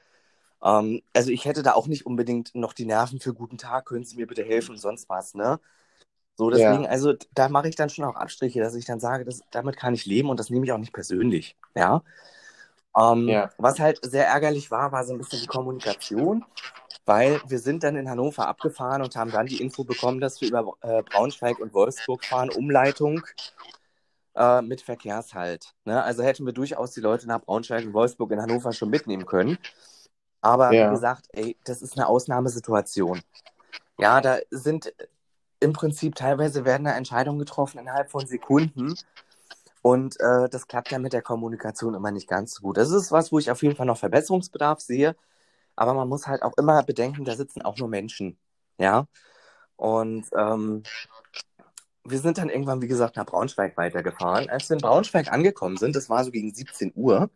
[0.63, 4.05] Ähm, also ich hätte da auch nicht unbedingt noch die Nerven für guten Tag, können
[4.05, 5.61] Sie mir bitte helfen und sonst was, ne?
[6.37, 6.91] So, deswegen, ja.
[6.91, 9.93] also da mache ich dann schon auch Abstriche, dass ich dann sage, das, damit kann
[9.93, 12.03] ich leben und das nehme ich auch nicht persönlich, ja.
[12.97, 13.51] Ähm, ja.
[13.59, 16.45] Was halt sehr ärgerlich war, war so ein bisschen die Kommunikation,
[17.05, 20.49] weil wir sind dann in Hannover abgefahren und haben dann die Info bekommen, dass wir
[20.49, 23.23] über äh, Braunschweig und Wolfsburg fahren, Umleitung
[24.35, 25.75] äh, mit Verkehrshalt.
[25.85, 26.03] Ne?
[26.03, 29.59] Also hätten wir durchaus die Leute nach Braunschweig und Wolfsburg in Hannover schon mitnehmen können.
[30.41, 30.89] Aber ja.
[30.89, 33.21] wie gesagt, ey, das ist eine Ausnahmesituation.
[33.99, 34.93] Ja, da sind
[35.61, 38.95] im Prinzip teilweise werden da Entscheidungen getroffen innerhalb von Sekunden.
[39.83, 42.77] Und äh, das klappt ja mit der Kommunikation immer nicht ganz so gut.
[42.77, 45.17] Das ist was, wo ich auf jeden Fall noch Verbesserungsbedarf sehe.
[45.77, 48.39] Aber man muss halt auch immer bedenken, da sitzen auch nur Menschen.
[48.79, 49.07] Ja.
[49.77, 50.83] Und ähm,
[52.05, 54.51] wir sind dann irgendwann, wie gesagt, nach Braunschweig weitergefahren.
[54.51, 57.31] Als wir in Braunschweig angekommen sind, das war so gegen 17 Uhr,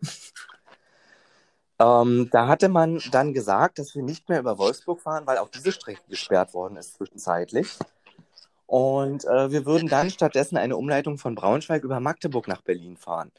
[1.78, 5.48] ähm, da hatte man dann gesagt, dass wir nicht mehr über Wolfsburg fahren, weil auch
[5.48, 7.78] diese Strecke gesperrt worden ist zwischenzeitlich.
[8.66, 13.30] Und äh, wir würden dann stattdessen eine Umleitung von Braunschweig über Magdeburg nach Berlin fahren.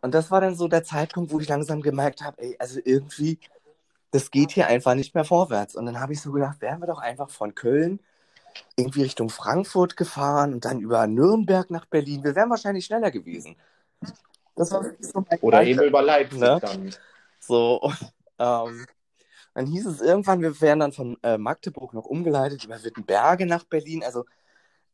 [0.00, 3.38] Und das war dann so der Zeitpunkt, wo ich langsam gemerkt habe, ey, also irgendwie,
[4.10, 5.76] das geht hier einfach nicht mehr vorwärts.
[5.76, 8.00] Und dann habe ich so gedacht, wären wir doch einfach von Köln
[8.76, 12.24] irgendwie Richtung Frankfurt gefahren und dann über Nürnberg nach Berlin.
[12.24, 13.56] Wir wären wahrscheinlich schneller gewesen.
[14.56, 16.58] Das war so Oder eben über Leipzig ne?
[16.60, 16.94] dann.
[17.48, 17.80] So,
[18.38, 18.86] ähm,
[19.54, 23.64] dann hieß es irgendwann, wir wären dann von äh, Magdeburg noch umgeleitet über Wittenberge nach
[23.64, 24.04] Berlin.
[24.04, 24.24] Also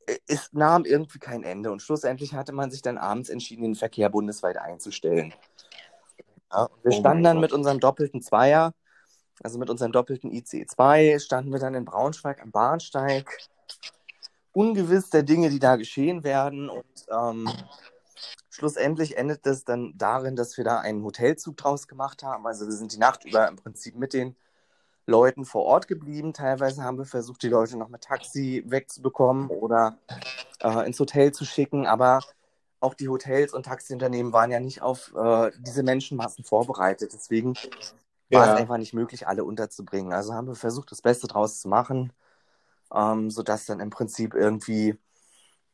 [0.06, 1.72] äh, es nahm irgendwie kein Ende.
[1.72, 5.34] Und schlussendlich hatte man sich dann abends entschieden, den Verkehr bundesweit einzustellen.
[6.52, 8.72] Ja, wir oh standen dann mit unserem doppelten Zweier,
[9.42, 13.36] also mit unserem doppelten ICE 2, standen wir dann in Braunschweig am Bahnsteig.
[14.52, 16.70] Ungewiss der Dinge, die da geschehen werden.
[16.70, 17.50] Und ähm,
[18.54, 22.46] schlussendlich endet es dann darin, dass wir da einen Hotelzug draus gemacht haben.
[22.46, 24.36] Also wir sind die Nacht über im Prinzip mit den
[25.06, 26.32] Leuten vor Ort geblieben.
[26.32, 29.98] Teilweise haben wir versucht, die Leute noch mit Taxi wegzubekommen oder
[30.62, 31.84] äh, ins Hotel zu schicken.
[31.84, 32.20] Aber
[32.78, 37.12] auch die Hotels und Taxiunternehmen waren ja nicht auf äh, diese Menschenmassen vorbereitet.
[37.12, 37.54] Deswegen
[38.28, 38.38] ja.
[38.38, 40.12] war es einfach nicht möglich, alle unterzubringen.
[40.12, 42.12] Also haben wir versucht, das Beste draus zu machen,
[42.94, 44.96] ähm, sodass dann im Prinzip irgendwie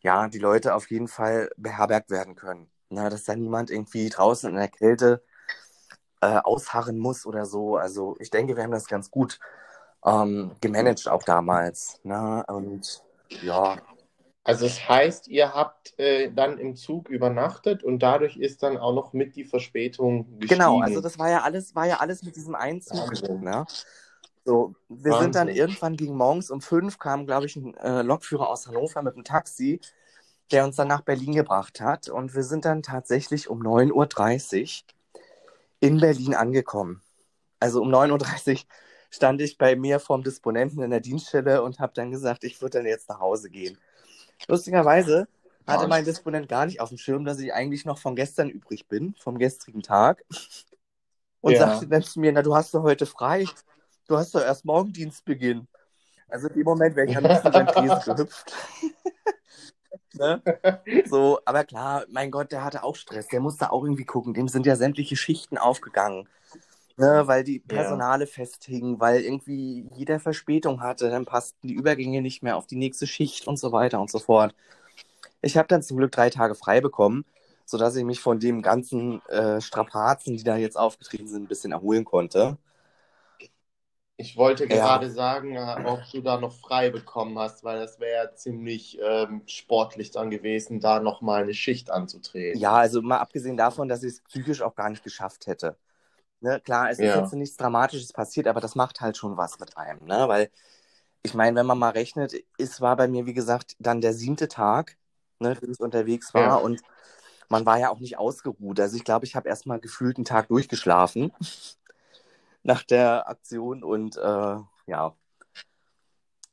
[0.01, 2.71] ja, die Leute auf jeden Fall beherbergt werden können.
[2.89, 5.23] Na, dass da niemand irgendwie draußen in der Kälte
[6.21, 7.77] äh, ausharren muss oder so.
[7.77, 9.39] Also ich denke, wir haben das ganz gut
[10.05, 12.01] ähm, gemanagt auch damals.
[12.03, 12.45] Ne?
[12.49, 13.03] Und
[13.43, 13.77] ja.
[14.43, 18.95] Also es heißt, ihr habt äh, dann im Zug übernachtet und dadurch ist dann auch
[18.95, 20.61] noch mit die Verspätung gestiegen.
[20.61, 23.13] Genau, also das war ja alles, war ja alles mit diesem Einzug.
[23.29, 23.67] Ne?
[24.45, 25.23] So, wir Wahnsinn.
[25.23, 29.03] sind dann irgendwann gegen morgens um fünf kam, glaube ich, ein äh, Lokführer aus Hannover
[29.03, 29.81] mit einem Taxi,
[30.51, 32.09] der uns dann nach Berlin gebracht hat.
[32.09, 35.21] Und wir sind dann tatsächlich um 9.30 Uhr
[35.81, 37.03] in Berlin angekommen.
[37.61, 38.61] Also um 9.30 Uhr
[39.11, 42.79] stand ich bei mir vorm Disponenten in der Dienststelle und habe dann gesagt, ich würde
[42.79, 43.77] dann jetzt nach Hause gehen.
[44.49, 45.29] Lustigerweise
[45.67, 48.89] hatte mein Disponent gar nicht auf dem Schirm, dass ich eigentlich noch von gestern übrig
[48.89, 50.25] bin, vom gestrigen Tag.
[51.41, 51.61] Und ja.
[51.61, 53.47] sagte dann zu mir, na, du hast doch heute frei.
[54.11, 55.69] Du hast doch erst morgen Dienstbeginn.
[56.29, 58.53] Also in dem Moment wäre ich am liebsten beim Käse gehüpft.
[60.15, 60.43] ne?
[61.07, 63.29] So, aber klar, mein Gott, der hatte auch Stress.
[63.29, 64.35] Der musste auch irgendwie gucken.
[64.35, 66.29] Dem sind ja sämtliche Schichten aufgegangen.
[66.97, 68.31] Ne, weil die Personale ja.
[68.31, 73.07] festhingen, weil irgendwie jeder Verspätung hatte, dann passten die Übergänge nicht mehr auf die nächste
[73.07, 74.57] Schicht und so weiter und so fort.
[75.41, 77.25] Ich habe dann zum Glück drei Tage frei bekommen,
[77.65, 81.71] sodass ich mich von dem ganzen äh, Strapazen, die da jetzt aufgetreten sind, ein bisschen
[81.71, 82.59] erholen konnte.
[84.21, 85.13] Ich wollte gerade ja.
[85.13, 89.43] sagen, äh, ob du da noch frei bekommen hast, weil das wäre ja ziemlich ähm,
[89.47, 92.61] sportlich dann gewesen, da nochmal eine Schicht anzutreten.
[92.61, 95.77] Ja, also mal abgesehen davon, dass ich es psychisch auch gar nicht geschafft hätte.
[96.41, 97.15] Ne, klar, es ja.
[97.15, 100.29] ist jetzt nichts Dramatisches passiert, aber das macht halt schon was mit einem, ne?
[100.29, 100.51] Weil
[101.23, 104.49] ich meine, wenn man mal rechnet, es war bei mir, wie gesagt, dann der siebte
[104.49, 104.99] Tag,
[105.39, 106.55] ne, den ich unterwegs war ja.
[106.57, 106.83] und
[107.49, 108.81] man war ja auch nicht ausgeruht.
[108.81, 111.33] Also ich glaube, ich habe erst mal gefühlt einen Tag durchgeschlafen
[112.63, 115.15] nach der Aktion und äh, ja,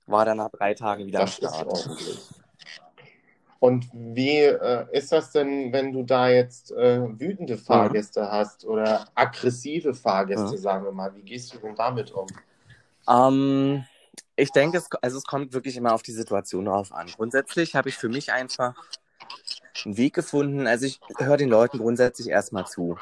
[0.05, 1.89] war dann nach drei Tagen wieder das am Start.
[3.59, 8.31] Und wie äh, ist das denn, wenn du da jetzt äh, wütende Fahrgäste ja.
[8.31, 10.57] hast oder aggressive Fahrgäste, ja.
[10.57, 11.13] sagen wir mal?
[11.15, 12.27] Wie gehst du denn damit um?
[13.09, 13.83] Ähm,
[14.35, 17.07] ich denke, es, also es kommt wirklich immer auf die Situation drauf an.
[17.07, 18.75] Grundsätzlich habe ich für mich einfach
[19.85, 20.67] einen Weg gefunden.
[20.67, 22.97] Also ich höre den Leuten grundsätzlich erstmal zu.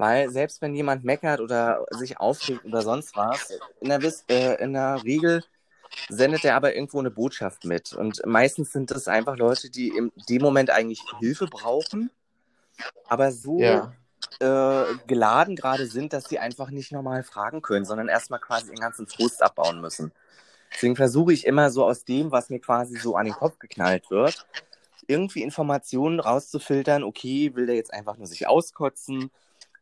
[0.00, 4.72] Weil selbst wenn jemand meckert oder sich aufregt oder sonst was, in der, äh, in
[4.72, 5.44] der Regel
[6.08, 7.92] sendet er aber irgendwo eine Botschaft mit.
[7.92, 12.10] Und meistens sind das einfach Leute, die in dem Moment eigentlich Hilfe brauchen,
[13.10, 13.92] aber so ja.
[14.38, 18.80] äh, geladen gerade sind, dass sie einfach nicht normal fragen können, sondern erstmal quasi den
[18.80, 20.12] ganzen Frust abbauen müssen.
[20.72, 24.10] Deswegen versuche ich immer so aus dem, was mir quasi so an den Kopf geknallt
[24.10, 24.46] wird,
[25.06, 29.30] irgendwie Informationen rauszufiltern, okay, will der jetzt einfach nur sich auskotzen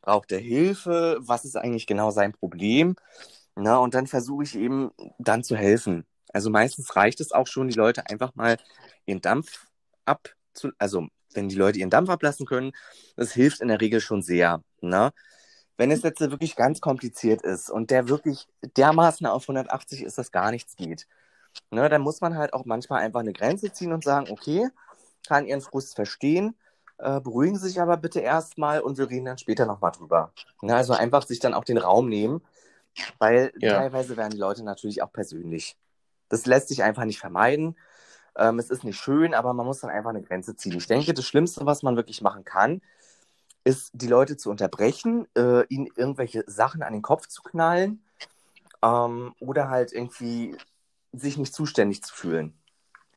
[0.02, 2.96] braucht er Hilfe, was ist eigentlich genau sein Problem.
[3.56, 6.06] Na, und dann versuche ich eben dann zu helfen.
[6.32, 8.56] Also meistens reicht es auch schon, die Leute einfach mal
[9.06, 9.66] ihren Dampf
[10.04, 10.30] ab,
[10.78, 12.72] also wenn die Leute ihren Dampf ablassen können,
[13.16, 14.62] das hilft in der Regel schon sehr.
[14.80, 15.12] Na?
[15.76, 20.32] Wenn es jetzt wirklich ganz kompliziert ist und der wirklich dermaßen auf 180 ist, dass
[20.32, 21.06] gar nichts geht,
[21.70, 24.68] ne, dann muss man halt auch manchmal einfach eine Grenze ziehen und sagen, okay,
[25.26, 26.56] kann ihren Frust verstehen,
[26.98, 30.32] äh, beruhigen Sie sich aber bitte erstmal und wir reden dann später nochmal drüber.
[30.62, 32.42] Ja, also einfach sich dann auch den Raum nehmen,
[33.18, 33.74] weil ja.
[33.74, 35.76] teilweise werden die Leute natürlich auch persönlich.
[36.28, 37.76] Das lässt sich einfach nicht vermeiden.
[38.36, 40.76] Ähm, es ist nicht schön, aber man muss dann einfach eine Grenze ziehen.
[40.76, 42.82] Ich denke, das Schlimmste, was man wirklich machen kann,
[43.64, 48.02] ist, die Leute zu unterbrechen, äh, ihnen irgendwelche Sachen an den Kopf zu knallen
[48.82, 50.56] ähm, oder halt irgendwie
[51.12, 52.58] sich nicht zuständig zu fühlen.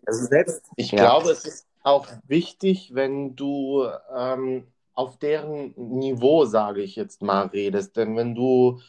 [0.05, 0.65] Also selbst.
[0.75, 0.99] Ich ja.
[0.99, 7.47] glaube, es ist auch wichtig, wenn du ähm, auf deren Niveau, sage ich jetzt mal,
[7.47, 7.97] redest.
[7.97, 8.79] Denn wenn du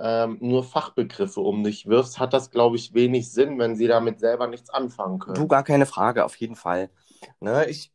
[0.00, 4.20] ähm, nur Fachbegriffe um dich wirfst, hat das, glaube ich, wenig Sinn, wenn sie damit
[4.20, 5.34] selber nichts anfangen können.
[5.34, 6.90] Du, gar keine Frage, auf jeden Fall.
[7.40, 7.92] Ne, ich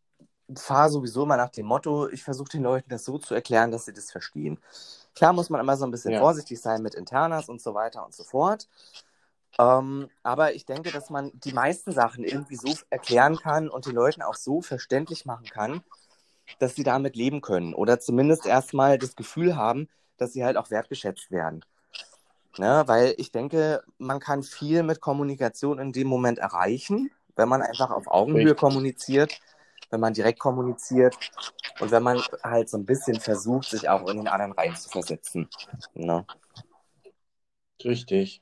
[0.55, 3.85] fahre sowieso mal nach dem Motto, ich versuche den Leuten das so zu erklären, dass
[3.85, 4.59] sie das verstehen.
[5.15, 6.19] Klar muss man immer so ein bisschen ja.
[6.19, 8.67] vorsichtig sein mit Internas und so weiter und so fort.
[9.59, 13.93] Ähm, aber ich denke, dass man die meisten Sachen irgendwie so erklären kann und den
[13.93, 15.83] Leuten auch so verständlich machen kann,
[16.59, 20.71] dass sie damit leben können oder zumindest erstmal das Gefühl haben, dass sie halt auch
[20.71, 21.63] wertgeschätzt werden.
[22.57, 22.83] Ne?
[22.85, 27.91] Weil ich denke, man kann viel mit Kommunikation in dem Moment erreichen, wenn man einfach
[27.91, 28.59] auf Augenhöhe Richtig.
[28.59, 29.39] kommuniziert,
[29.89, 31.15] wenn man direkt kommuniziert
[31.79, 34.89] und wenn man halt so ein bisschen versucht, sich auch in den anderen Reihen zu
[34.89, 35.49] versetzen.
[35.93, 36.25] Ne?
[37.83, 38.41] Richtig.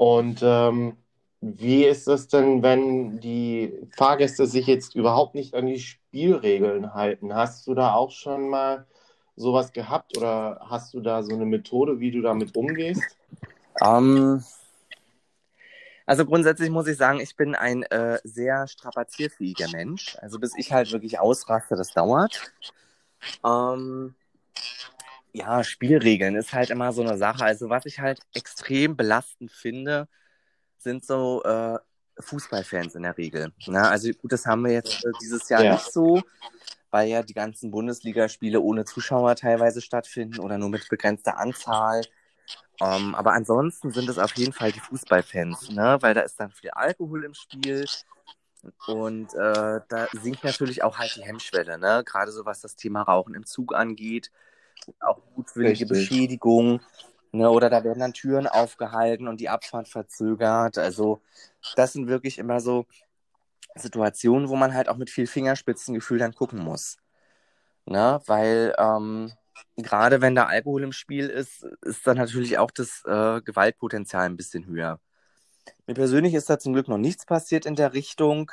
[0.00, 0.96] Und ähm,
[1.42, 7.34] wie ist es denn, wenn die Fahrgäste sich jetzt überhaupt nicht an die Spielregeln halten?
[7.34, 8.86] Hast du da auch schon mal
[9.36, 13.02] sowas gehabt oder hast du da so eine Methode, wie du damit umgehst?
[13.78, 14.44] Um, ähm,
[16.06, 20.16] also grundsätzlich muss ich sagen, ich bin ein äh, sehr strapazierfähiger Mensch.
[20.22, 22.50] Also bis ich halt wirklich ausraste, das dauert.
[23.42, 24.14] Um, ähm,
[25.32, 27.44] ja, Spielregeln ist halt immer so eine Sache.
[27.44, 30.08] Also was ich halt extrem belastend finde,
[30.78, 31.78] sind so äh,
[32.18, 33.52] Fußballfans in der Regel.
[33.66, 33.88] Na, ne?
[33.88, 35.72] also gut, das haben wir jetzt äh, dieses Jahr ja.
[35.72, 36.22] nicht so,
[36.90, 42.02] weil ja die ganzen Bundesligaspiele ohne Zuschauer teilweise stattfinden oder nur mit begrenzter Anzahl.
[42.80, 45.98] Ähm, aber ansonsten sind es auf jeden Fall die Fußballfans, ne?
[46.00, 47.84] weil da ist dann viel Alkohol im Spiel.
[48.86, 52.02] Und äh, da sinkt natürlich auch halt die Hemmschwelle, ne?
[52.04, 54.30] Gerade so was das Thema Rauchen im Zug angeht
[55.00, 56.80] auch gutwillige Beschädigung.
[57.32, 60.78] Ne, oder da werden dann Türen aufgehalten und die Abfahrt verzögert.
[60.78, 61.20] Also
[61.76, 62.86] das sind wirklich immer so
[63.76, 66.96] Situationen, wo man halt auch mit viel Fingerspitzengefühl dann gucken muss.
[67.86, 69.32] Ne, weil ähm,
[69.76, 74.36] gerade wenn da Alkohol im Spiel ist, ist dann natürlich auch das äh, Gewaltpotenzial ein
[74.36, 74.98] bisschen höher.
[75.86, 78.50] Mir persönlich ist da zum Glück noch nichts passiert in der Richtung.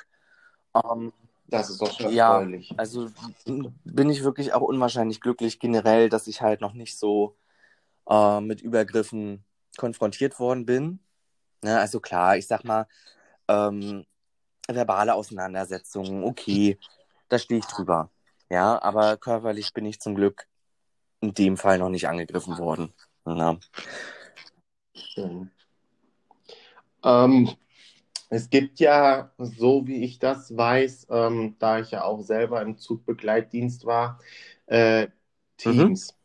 [0.75, 1.13] Ähm,
[1.47, 2.73] das ist doch schon ja, erfreulich.
[2.77, 3.09] also
[3.45, 7.37] bin ich wirklich auch unwahrscheinlich glücklich generell, dass ich halt noch nicht so
[8.09, 9.43] äh, mit Übergriffen
[9.77, 10.99] konfrontiert worden bin.
[11.63, 12.87] Ne, also klar, ich sag mal,
[13.47, 14.05] ähm,
[14.67, 16.77] verbale Auseinandersetzungen, okay,
[17.29, 18.11] da stehe ich drüber.
[18.49, 20.47] Ja, aber körperlich bin ich zum Glück
[21.21, 22.93] in dem Fall noch nicht angegriffen worden.
[23.25, 23.57] Ja.
[24.93, 25.51] Schön.
[27.03, 27.55] Ähm,
[28.29, 32.77] es gibt ja, so wie ich das weiß, ähm, da ich ja auch selber im
[32.77, 34.19] Zugbegleitdienst war,
[34.65, 35.07] äh,
[35.57, 36.13] Teams.
[36.13, 36.17] Mhm.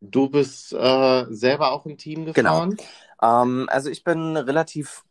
[0.00, 2.34] Du bist äh, selber auch im Team genau.
[2.34, 2.76] gefahren?
[2.76, 3.42] Genau.
[3.42, 5.04] Ähm, also ich bin relativ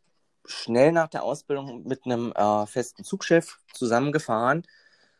[0.46, 4.64] schnell nach der Ausbildung mit einem äh, festen Zugchef zusammengefahren.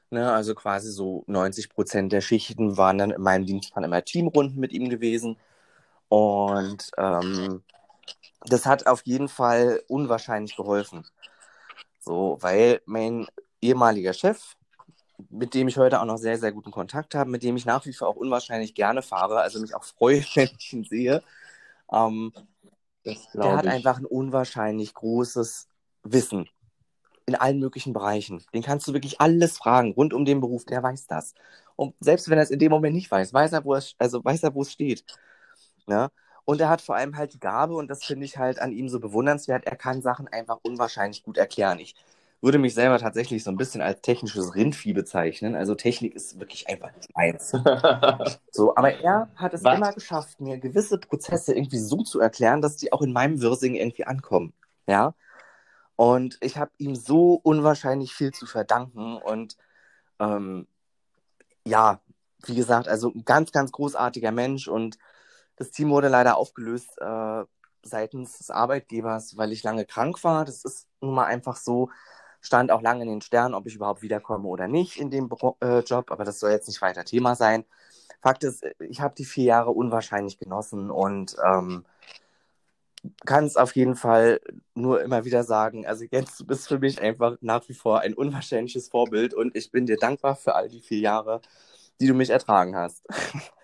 [0.10, 4.60] Ne, also quasi so 90 Prozent der Schichten waren dann in meinem Dienstplan immer Teamrunden
[4.60, 5.38] mit ihm gewesen.
[6.10, 7.64] Und ähm,
[8.46, 11.06] das hat auf jeden Fall unwahrscheinlich geholfen.
[12.00, 13.28] So, weil mein
[13.62, 14.56] ehemaliger Chef,
[15.30, 17.86] mit dem ich heute auch noch sehr, sehr guten Kontakt habe, mit dem ich nach
[17.86, 21.24] wie vor auch unwahrscheinlich gerne fahre, also mich auch freue, wenn ich ihn sehe,
[21.92, 22.34] ähm,
[23.06, 23.72] der hat ich.
[23.72, 25.68] einfach ein unwahrscheinlich großes
[26.04, 26.50] Wissen
[27.26, 28.44] in allen möglichen Bereichen.
[28.54, 31.34] Den kannst du wirklich alles fragen rund um den Beruf, der weiß das.
[31.76, 34.24] Und selbst wenn er es in dem Moment nicht weiß, weiß er, wo es, also
[34.24, 35.06] weiß er, wo es steht.
[35.88, 36.12] Ne?
[36.46, 38.90] Und er hat vor allem halt die Gabe, und das finde ich halt an ihm
[38.90, 41.80] so bewundernswert, er kann Sachen einfach unwahrscheinlich gut erklären.
[41.80, 41.96] Ich
[42.42, 45.56] würde mich selber tatsächlich so ein bisschen als technisches Rindvieh bezeichnen.
[45.56, 47.52] Also Technik ist wirklich einfach nicht meins.
[48.52, 49.78] so, aber er hat es Was?
[49.78, 53.76] immer geschafft, mir gewisse Prozesse irgendwie so zu erklären, dass die auch in meinem Wirsing
[53.76, 54.54] irgendwie ankommen.
[54.88, 55.14] Ja.
[55.96, 59.18] Und ich habe ihm so unwahrscheinlich viel zu verdanken.
[59.18, 59.56] Und
[60.20, 60.68] ähm,
[61.64, 62.00] ja,
[62.46, 64.68] wie gesagt, also ein ganz, ganz großartiger Mensch.
[64.68, 64.98] Und
[65.56, 67.44] das Team wurde leider aufgelöst äh,
[67.84, 70.46] seitens des Arbeitgebers, weil ich lange krank war.
[70.46, 71.90] Das ist nun mal einfach so.
[72.42, 75.30] Stand auch lange in den Sternen, ob ich überhaupt wiederkomme oder nicht in dem
[75.62, 76.12] äh, Job.
[76.12, 77.66] Aber das soll jetzt nicht weiter Thema sein.
[78.22, 81.86] Fakt ist, ich habe die vier Jahre unwahrscheinlich genossen und ähm,
[83.26, 84.42] kann es auf jeden Fall
[84.76, 85.86] nur immer wieder sagen.
[85.86, 89.72] Also Jens, du bist für mich einfach nach wie vor ein unwahrscheinliches Vorbild und ich
[89.72, 91.42] bin dir dankbar für all die vier Jahre,
[92.00, 93.04] die du mich ertragen hast.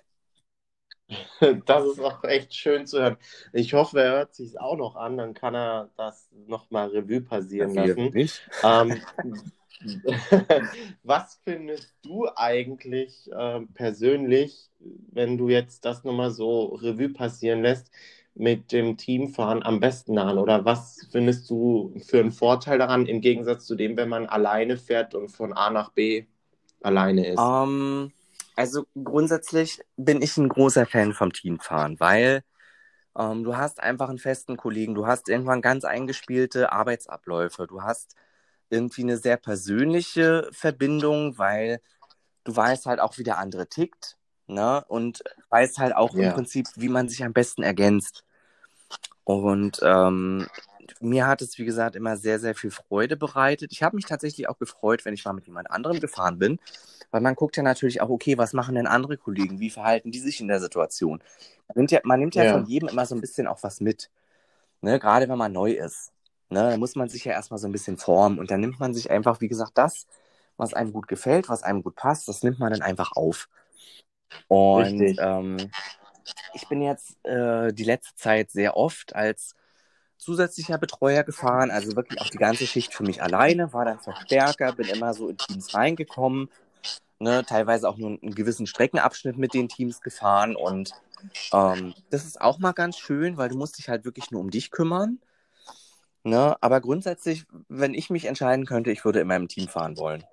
[1.65, 3.17] Das ist auch echt schön zu hören.
[3.53, 7.73] Ich hoffe, er hört sich auch noch an, dann kann er das nochmal Revue passieren
[7.73, 8.13] das lassen.
[8.63, 9.01] Ähm,
[11.03, 17.91] was findest du eigentlich äh, persönlich, wenn du jetzt das nochmal so Revue passieren lässt,
[18.33, 20.37] mit dem Teamfahren am besten an?
[20.37, 24.77] Oder was findest du für einen Vorteil daran, im Gegensatz zu dem, wenn man alleine
[24.77, 26.25] fährt und von A nach B
[26.81, 27.39] alleine ist?
[27.39, 28.11] Um, ähm,
[28.57, 32.43] also grundsätzlich bin ich ein großer Fan vom Teamfahren, weil
[33.17, 38.15] ähm, du hast einfach einen festen Kollegen, du hast irgendwann ganz eingespielte Arbeitsabläufe, du hast
[38.69, 41.81] irgendwie eine sehr persönliche Verbindung, weil
[42.43, 44.17] du weißt halt auch, wie der andere tickt.
[44.47, 44.83] Ne?
[44.87, 46.29] Und weißt halt auch ja.
[46.29, 48.23] im Prinzip, wie man sich am besten ergänzt.
[49.23, 50.47] Und ähm,
[51.01, 53.71] mir hat es, wie gesagt, immer sehr, sehr viel Freude bereitet.
[53.71, 56.59] Ich habe mich tatsächlich auch gefreut, wenn ich mal mit jemand anderem gefahren bin,
[57.11, 59.59] weil man guckt ja natürlich auch, okay, was machen denn andere Kollegen?
[59.59, 61.21] Wie verhalten die sich in der Situation?
[61.67, 62.53] Man nimmt ja, man nimmt ja, ja.
[62.53, 64.09] von jedem immer so ein bisschen auch was mit.
[64.81, 64.99] Ne?
[64.99, 66.11] Gerade wenn man neu ist.
[66.49, 66.71] Ne?
[66.71, 69.11] Da muss man sich ja erstmal so ein bisschen formen und dann nimmt man sich
[69.11, 70.07] einfach, wie gesagt, das,
[70.57, 73.49] was einem gut gefällt, was einem gut passt, das nimmt man dann einfach auf.
[74.47, 75.57] Und ähm,
[76.53, 79.55] ich bin jetzt äh, die letzte Zeit sehr oft als
[80.17, 84.73] zusätzlicher Betreuer gefahren, also wirklich auch die ganze Schicht für mich alleine, war dann Verstärker,
[84.73, 86.49] bin immer so in Teams reingekommen,
[87.19, 90.91] ne, teilweise auch nur einen gewissen Streckenabschnitt mit den Teams gefahren und
[91.53, 94.49] ähm, das ist auch mal ganz schön, weil du musst dich halt wirklich nur um
[94.49, 95.19] dich kümmern.
[96.23, 96.55] Ne?
[96.61, 100.23] Aber grundsätzlich, wenn ich mich entscheiden könnte, ich würde immer im Team fahren wollen.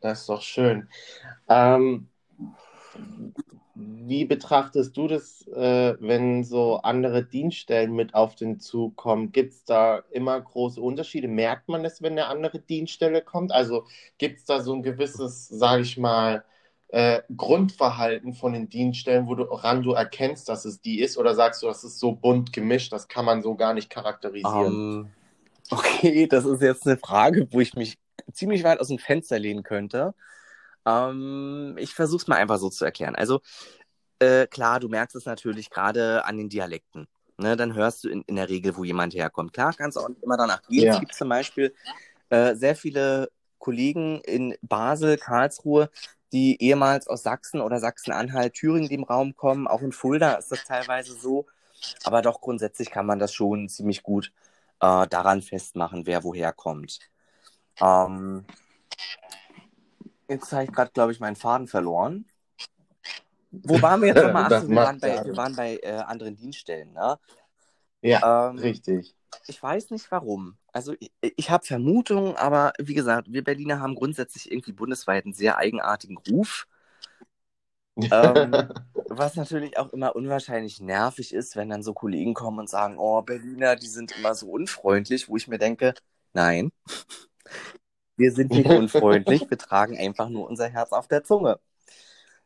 [0.00, 0.88] Das ist doch schön.
[1.48, 2.08] Ähm,
[4.08, 9.32] wie betrachtest du das, äh, wenn so andere Dienststellen mit auf den Zug kommen?
[9.32, 11.28] Gibt es da immer große Unterschiede?
[11.28, 13.52] Merkt man das, wenn eine andere Dienststelle kommt?
[13.52, 13.84] Also
[14.18, 16.44] gibt es da so ein gewisses, sage ich mal,
[16.88, 21.18] äh, Grundverhalten von den Dienststellen, woran du erkennst, dass es die ist?
[21.18, 24.54] Oder sagst du, das ist so bunt gemischt, das kann man so gar nicht charakterisieren?
[24.54, 25.10] Um, ähm,
[25.70, 27.98] okay, das ist jetzt eine Frage, wo ich mich
[28.32, 30.14] ziemlich weit aus dem Fenster lehnen könnte.
[30.86, 33.14] Ähm, ich versuche es mal einfach so zu erklären.
[33.14, 33.40] Also
[34.20, 37.06] äh, klar, du merkst es natürlich gerade an den Dialekten.
[37.40, 39.52] Ne, dann hörst du in, in der Regel, wo jemand herkommt.
[39.52, 40.86] Klar, kannst du auch nicht immer danach gehen.
[40.86, 40.94] Ja.
[40.94, 41.72] Es gibt zum Beispiel
[42.30, 45.88] äh, sehr viele Kollegen in Basel, Karlsruhe,
[46.32, 49.68] die ehemals aus Sachsen oder Sachsen-Anhalt, Thüringen dem Raum kommen.
[49.68, 51.46] Auch in Fulda ist das teilweise so.
[52.02, 54.32] Aber doch grundsätzlich kann man das schon ziemlich gut
[54.80, 56.98] äh, daran festmachen, wer woher kommt.
[57.80, 58.44] Ähm,
[60.28, 62.26] jetzt habe ich gerade, glaube ich, meinen Faden verloren.
[63.64, 64.52] Wo waren wir jetzt nochmal?
[64.52, 67.18] Achso, wir waren bei, wir waren bei äh, anderen Dienststellen, ne?
[68.02, 69.14] Ja, ähm, richtig.
[69.46, 70.56] Ich weiß nicht warum.
[70.72, 75.34] Also ich, ich habe Vermutungen, aber wie gesagt, wir Berliner haben grundsätzlich irgendwie bundesweit einen
[75.34, 76.66] sehr eigenartigen Ruf.
[77.96, 78.10] ähm,
[79.08, 83.22] was natürlich auch immer unwahrscheinlich nervig ist, wenn dann so Kollegen kommen und sagen, oh,
[83.22, 85.94] Berliner, die sind immer so unfreundlich, wo ich mir denke,
[86.32, 86.70] nein,
[88.16, 91.58] wir sind nicht unfreundlich, wir tragen einfach nur unser Herz auf der Zunge.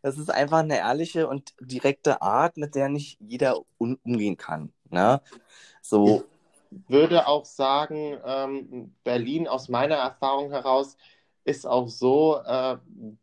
[0.03, 4.73] Das ist einfach eine ehrliche und direkte Art, mit der nicht jeder umgehen kann.
[4.91, 5.21] Ne?
[5.81, 6.25] So.
[6.71, 10.97] Ich würde auch sagen, ähm, Berlin aus meiner Erfahrung heraus
[11.45, 12.79] ist auch so, äh,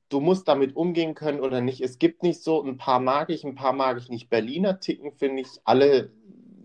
[0.10, 1.82] du musst damit umgehen können oder nicht.
[1.82, 4.30] Es gibt nicht so, ein paar mag ich, ein paar mag ich nicht.
[4.30, 6.12] Berliner ticken finde ich alle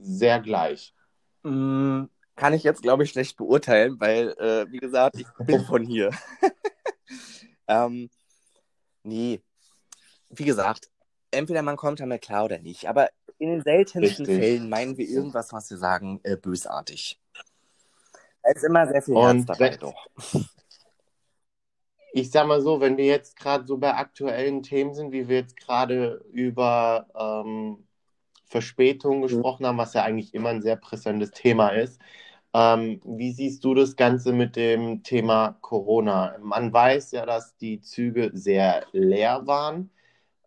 [0.00, 0.94] sehr gleich.
[1.42, 2.04] Mm,
[2.36, 6.10] kann ich jetzt, glaube ich, schlecht beurteilen, weil, äh, wie gesagt, ich bin von hier.
[7.68, 8.10] ähm,
[9.04, 9.40] nee,
[10.38, 10.90] wie gesagt,
[11.30, 12.88] entweder man kommt damit klar oder nicht.
[12.88, 13.08] Aber
[13.38, 14.38] in den seltensten Richtig.
[14.38, 17.20] Fällen meinen wir irgendwas, was wir sagen, äh, bösartig.
[18.42, 20.06] Da ist immer sehr viel Herz dabei, wenn, doch.
[22.16, 25.38] Ich sag mal so, wenn wir jetzt gerade so bei aktuellen Themen sind, wie wir
[25.38, 27.88] jetzt gerade über ähm,
[28.44, 29.22] Verspätungen mhm.
[29.22, 32.00] gesprochen haben, was ja eigentlich immer ein sehr präsentes Thema ist,
[32.54, 36.36] ähm, wie siehst du das Ganze mit dem Thema Corona?
[36.40, 39.90] Man weiß ja, dass die Züge sehr leer waren.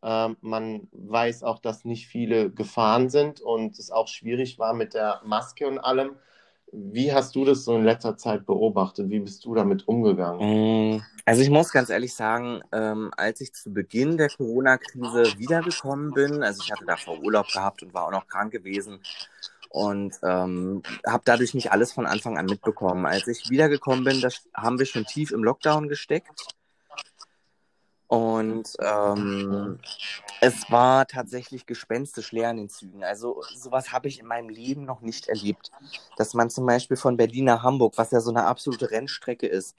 [0.04, 4.93] Ähm, man weiß auch, dass nicht viele gefahren sind und es auch schwierig war mit
[4.93, 6.12] der Maske und allem.
[6.72, 9.10] Wie hast du das so in letzter Zeit beobachtet?
[9.10, 10.95] Wie bist du damit umgegangen?
[10.95, 16.12] Mm, also ich muss ganz ehrlich sagen, ähm, als ich zu Beginn der Corona-Krise wiedergekommen
[16.12, 19.00] bin, also ich hatte davor Urlaub gehabt und war auch noch krank gewesen
[19.70, 23.06] und ähm, habe dadurch nicht alles von Anfang an mitbekommen.
[23.06, 26.48] Als ich wiedergekommen bin, da haben wir schon tief im Lockdown gesteckt.
[28.08, 29.80] Und ähm,
[30.39, 33.03] es war tatsächlich gespenstisch leer in den Zügen.
[33.03, 35.72] Also sowas habe ich in meinem Leben noch nicht erlebt.
[36.16, 39.76] Dass man zum Beispiel von Berlin nach Hamburg, was ja so eine absolute Rennstrecke ist,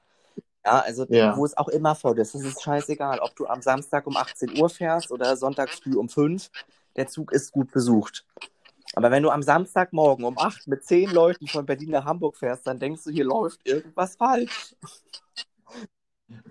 [0.66, 1.34] ja, also ja.
[1.36, 4.60] wo es auch immer voll ist, es ist scheißegal, ob du am Samstag um 18
[4.60, 6.50] Uhr fährst oder sonntags früh um 5,
[6.96, 8.26] der Zug ist gut besucht.
[8.94, 12.66] Aber wenn du am Samstagmorgen um 8 mit 10 Leuten von Berlin nach Hamburg fährst,
[12.66, 14.74] dann denkst du, hier läuft irgendwas falsch.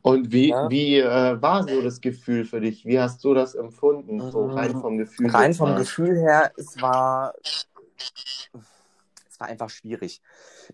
[0.02, 0.70] Und wie, ja.
[0.70, 2.86] wie äh, war so das Gefühl für dich?
[2.86, 4.32] Wie hast du das empfunden?
[4.32, 5.30] So rein ähm, vom Gefühl.
[5.30, 5.78] Rein vom mal?
[5.78, 10.22] Gefühl her, es war, es war einfach schwierig.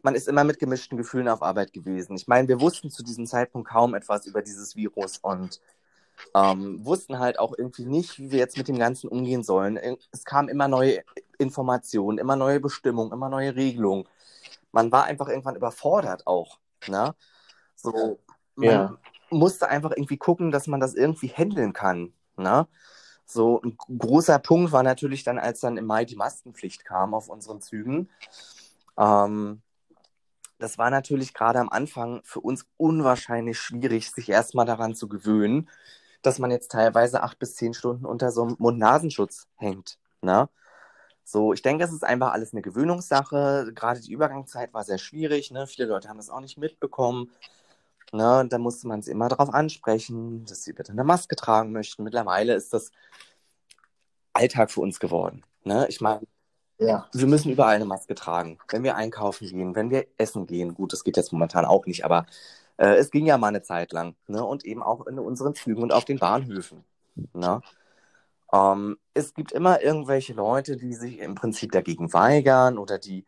[0.01, 2.15] Man ist immer mit gemischten Gefühlen auf Arbeit gewesen.
[2.15, 5.59] Ich meine, wir wussten zu diesem Zeitpunkt kaum etwas über dieses Virus und
[6.35, 9.77] ähm, wussten halt auch irgendwie nicht, wie wir jetzt mit dem Ganzen umgehen sollen.
[10.11, 11.03] Es kamen immer neue
[11.37, 14.07] Informationen, immer neue Bestimmungen, immer neue Regelungen.
[14.71, 16.59] Man war einfach irgendwann überfordert auch.
[16.87, 17.13] Ne?
[17.75, 18.19] So,
[18.55, 18.97] man ja.
[19.29, 22.13] musste einfach irgendwie gucken, dass man das irgendwie handeln kann.
[22.37, 22.67] Ne?
[23.25, 27.29] So ein großer Punkt war natürlich dann, als dann im Mai die Maskenpflicht kam auf
[27.29, 28.09] unseren Zügen.
[28.97, 29.61] Ähm,
[30.59, 35.69] das war natürlich gerade am Anfang für uns unwahrscheinlich schwierig, sich erstmal daran zu gewöhnen,
[36.21, 39.97] dass man jetzt teilweise acht bis zehn Stunden unter so einem Mund-Nasenschutz hängt.
[40.21, 40.47] Ne?
[41.25, 43.71] So, ich denke, es ist einfach alles eine Gewöhnungssache.
[43.73, 45.51] Gerade die Übergangszeit war sehr schwierig.
[45.51, 45.67] Ne?
[45.67, 47.31] Viele Leute haben das auch nicht mitbekommen.
[48.13, 48.39] Ne?
[48.39, 52.03] Und da musste man sie immer darauf ansprechen, dass sie bitte eine Maske tragen möchten.
[52.03, 52.91] Mittlerweile ist das
[54.33, 55.43] Alltag für uns geworden.
[55.63, 55.87] Ne?
[55.89, 56.21] Ich meine,
[56.77, 57.07] ja.
[57.11, 58.59] wir müssen überall eine Maske tragen.
[58.69, 60.75] Wenn wir einkaufen gehen, wenn wir essen gehen.
[60.75, 62.27] Gut, das geht jetzt momentan auch nicht, aber
[62.77, 64.15] äh, es ging ja mal eine Zeit lang.
[64.27, 64.45] Ne?
[64.45, 66.83] Und eben auch in unseren Zügen und auf den Bahnhöfen.
[67.33, 67.61] Ne?
[68.53, 73.25] Ähm, es gibt immer irgendwelche Leute, die sich im Prinzip dagegen weigern oder die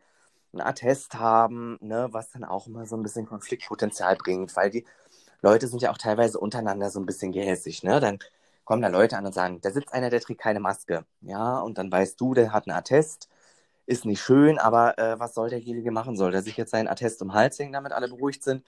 [0.58, 4.84] einen Attest haben, ne, was dann auch immer so ein bisschen Konfliktpotenzial bringt, weil die
[5.42, 8.00] Leute sind ja auch teilweise untereinander so ein bisschen gehässig, ne?
[8.00, 8.18] Dann
[8.64, 11.04] kommen da Leute an und sagen, da sitzt einer, der trägt keine Maske.
[11.20, 13.28] Ja, und dann weißt du, der hat einen Attest,
[13.86, 16.16] ist nicht schön, aber äh, was soll derjenige machen?
[16.16, 18.64] Soll der sich jetzt seinen Attest um Hals hängen, damit alle beruhigt sind?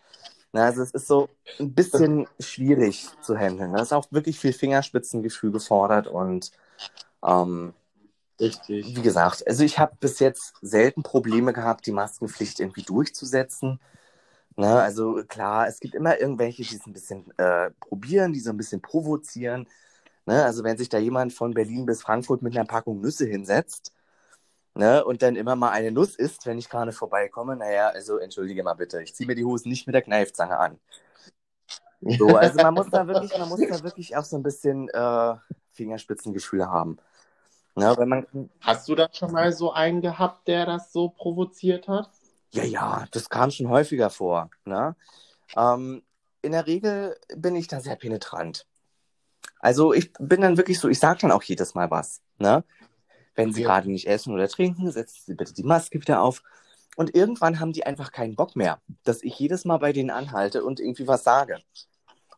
[0.52, 1.28] Na, also es ist so
[1.58, 3.72] ein bisschen schwierig zu handeln.
[3.72, 6.52] Da ist auch wirklich viel Fingerspitzengefühl gefordert und
[7.24, 7.74] ähm,
[8.40, 8.96] Richtig.
[8.96, 13.80] Wie gesagt, also ich habe bis jetzt selten Probleme gehabt, die Maskenpflicht irgendwie durchzusetzen.
[14.56, 18.50] Ne, also klar, es gibt immer irgendwelche, die es ein bisschen äh, probieren, die so
[18.50, 19.68] ein bisschen provozieren.
[20.26, 23.92] Ne, also wenn sich da jemand von Berlin bis Frankfurt mit einer Packung Nüsse hinsetzt
[24.74, 28.62] ne, und dann immer mal eine Nuss isst, wenn ich gerade vorbeikomme, naja, also entschuldige
[28.62, 30.78] mal bitte, ich ziehe mir die Hosen nicht mit der Kneifzange an.
[32.00, 35.34] So, also man muss da wirklich, man muss da wirklich auch so ein bisschen äh,
[35.72, 36.98] Fingerspitzengefühle haben.
[37.80, 38.26] Ja, man...
[38.60, 42.10] Hast du da schon mal so einen gehabt, der das so provoziert hat?
[42.50, 44.50] Ja, ja, das kam schon häufiger vor.
[44.64, 44.96] Ne?
[45.56, 46.02] Ähm,
[46.42, 48.66] in der Regel bin ich da sehr penetrant.
[49.60, 52.22] Also ich bin dann wirklich so, ich sage dann auch jedes Mal was.
[52.38, 52.64] Ne?
[53.34, 53.68] Wenn sie ja.
[53.68, 56.42] gerade nicht essen oder trinken, setzen sie bitte die Maske wieder auf.
[56.96, 60.64] Und irgendwann haben die einfach keinen Bock mehr, dass ich jedes Mal bei denen anhalte
[60.64, 61.62] und irgendwie was sage.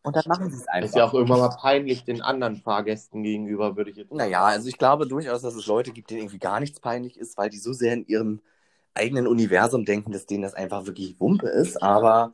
[0.03, 0.89] Und dann machen sie es einfach.
[0.89, 4.17] Ist ja auch irgendwann mal peinlich den anderen Fahrgästen gegenüber, würde ich jetzt sagen.
[4.17, 7.37] Naja, also ich glaube durchaus, dass es Leute gibt, denen irgendwie gar nichts peinlich ist,
[7.37, 8.41] weil die so sehr in ihrem
[8.95, 11.81] eigenen Universum denken, dass denen das einfach wirklich Wumpe ist.
[11.83, 12.33] Aber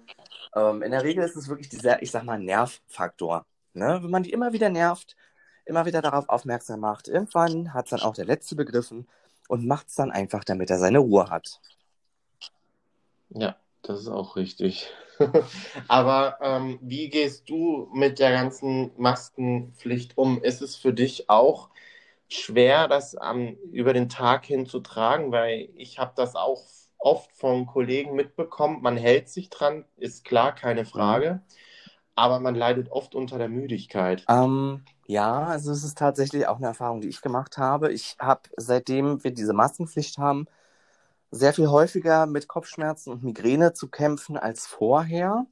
[0.55, 3.45] ähm, in der Regel ist es wirklich dieser, ich sag mal, Nervfaktor.
[3.73, 3.99] Ne?
[4.01, 5.17] Wenn man die immer wieder nervt,
[5.65, 9.07] immer wieder darauf aufmerksam macht, irgendwann hat es dann auch der Letzte begriffen
[9.49, 11.59] und macht es dann einfach, damit er seine Ruhe hat.
[13.29, 14.91] Ja, das ist auch richtig.
[15.87, 20.41] Aber ähm, wie gehst du mit der ganzen Maskenpflicht um?
[20.41, 21.69] Ist es für dich auch
[22.27, 25.31] schwer, das ähm, über den Tag hin zu tragen?
[25.31, 26.63] Weil ich habe das auch
[26.99, 28.81] oft von Kollegen mitbekommen.
[28.81, 31.33] Man hält sich dran, ist klar, keine Frage.
[31.33, 31.41] Mhm.
[32.15, 34.25] Aber man leidet oft unter der Müdigkeit.
[34.27, 37.93] Ähm, ja, also es ist tatsächlich auch eine Erfahrung, die ich gemacht habe.
[37.93, 40.47] Ich habe, seitdem wir diese Maskenpflicht haben,
[41.31, 45.45] sehr viel häufiger mit Kopfschmerzen und Migräne zu kämpfen als vorher.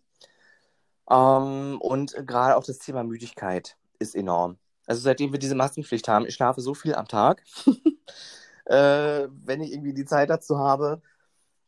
[1.10, 4.58] Ähm, und gerade auch das Thema Müdigkeit ist enorm.
[4.88, 7.44] Also seitdem wir diese Maskenpflicht haben, ich schlafe so viel am Tag,
[8.66, 11.02] äh, wenn ich irgendwie die Zeit dazu habe.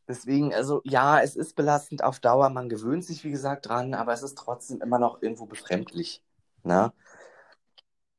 [0.08, 2.49] Deswegen, also ja, es ist belastend auf Dauer.
[2.49, 6.24] Man gewöhnt sich, wie gesagt, dran, aber es ist trotzdem immer noch irgendwo befremdlich.
[6.64, 6.93] Ne?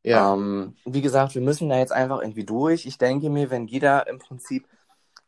[0.03, 0.34] Ja.
[0.34, 2.86] Ähm, wie gesagt, wir müssen da jetzt einfach irgendwie durch.
[2.86, 4.68] Ich denke mir, wenn jeder im Prinzip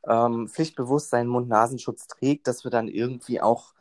[0.09, 3.75] ähm, pflichtbewusst seinen Mund-Nasenschutz trägt, dass wir dann irgendwie auch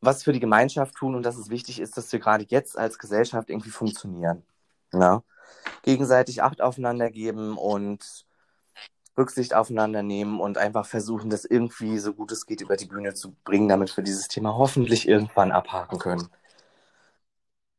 [0.00, 2.98] was für die Gemeinschaft tun und dass es wichtig ist, dass wir gerade jetzt als
[2.98, 4.42] Gesellschaft irgendwie funktionieren.
[4.92, 5.22] Ja?
[5.82, 8.24] Gegenseitig Acht aufeinander geben und
[9.18, 13.14] Rücksicht aufeinander nehmen und einfach versuchen, das irgendwie so gut es geht über die Bühne
[13.14, 16.28] zu bringen, damit wir dieses Thema hoffentlich irgendwann abhaken können.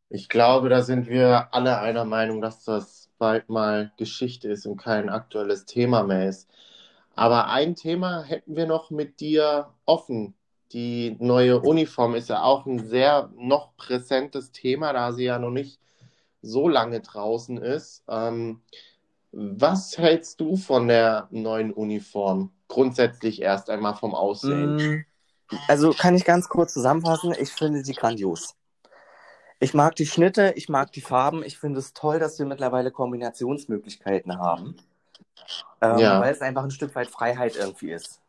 [0.10, 4.78] Ich glaube, da sind wir alle einer Meinung, dass das bald mal Geschichte ist und
[4.78, 6.49] kein aktuelles Thema mehr ist.
[7.16, 10.34] Aber ein Thema hätten wir noch mit dir offen.
[10.72, 15.51] Die neue Uniform ist ja auch ein sehr noch präsentes Thema, da sie ja noch
[15.51, 15.80] nicht
[16.41, 18.03] so lange draußen ist.
[18.07, 18.62] Ähm,
[19.34, 22.51] was hältst du von der neuen Uniform?
[22.68, 25.05] Grundsätzlich erst einmal vom Aussehen.
[25.49, 27.36] Mm, also kann ich ganz kurz zusammenfassen.
[27.38, 28.55] Ich finde sie grandios.
[29.59, 31.43] Ich mag die Schnitte, ich mag die Farben.
[31.43, 34.76] Ich finde es toll, dass wir mittlerweile Kombinationsmöglichkeiten haben
[35.82, 36.21] ähm, ja.
[36.21, 38.21] weil es einfach ein Stück weit Freiheit irgendwie ist.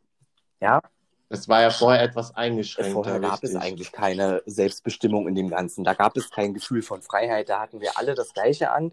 [0.61, 0.80] Ja.
[1.28, 2.92] Es war ja vorher etwas eingeschränkt.
[2.92, 3.50] Vorher gab richtig.
[3.50, 5.82] es eigentlich keine Selbstbestimmung in dem Ganzen.
[5.82, 7.48] Da gab es kein Gefühl von Freiheit.
[7.48, 8.92] Da hatten wir alle das Gleiche an.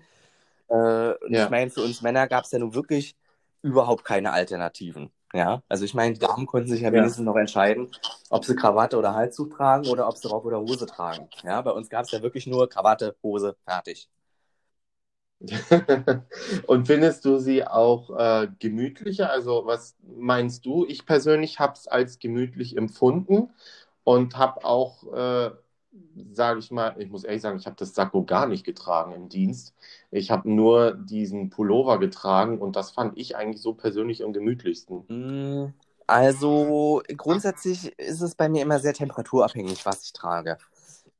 [0.69, 1.43] Äh, ja.
[1.43, 3.15] Ich meine, für uns Männer gab es ja nun wirklich
[3.61, 5.11] überhaupt keine Alternativen.
[5.33, 7.91] Ja, also ich meine, die Damen konnten sich ja wenigstens noch entscheiden,
[8.31, 11.29] ob sie Krawatte oder Halszug tragen oder ob sie Rock oder Hose tragen.
[11.43, 14.09] Ja, bei uns gab es ja wirklich nur Krawatte, Hose, fertig.
[16.67, 19.31] Und findest du sie auch äh, gemütlicher?
[19.31, 20.85] Also was meinst du?
[20.85, 23.49] Ich persönlich habe es als gemütlich empfunden
[24.03, 25.51] und habe auch, äh,
[26.33, 29.29] sage ich mal, ich muss ehrlich sagen, ich habe das Sakko gar nicht getragen im
[29.29, 29.73] Dienst.
[30.11, 35.05] Ich habe nur diesen Pullover getragen und das fand ich eigentlich so persönlich am gemütlichsten.
[35.07, 35.73] Mm,
[36.05, 40.57] also grundsätzlich ist es bei mir immer sehr temperaturabhängig, was ich trage.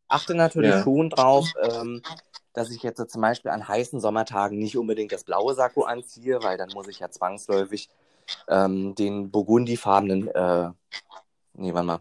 [0.07, 0.83] Achte natürlich ja.
[0.83, 1.47] schon drauf.
[1.61, 2.01] Ähm,
[2.59, 6.57] dass ich jetzt zum Beispiel an heißen Sommertagen nicht unbedingt das blaue Sakko anziehe, weil
[6.57, 7.89] dann muss ich ja zwangsläufig
[8.49, 10.69] ähm, den burgundifarbenen, äh,
[11.53, 11.99] nee, warte mal.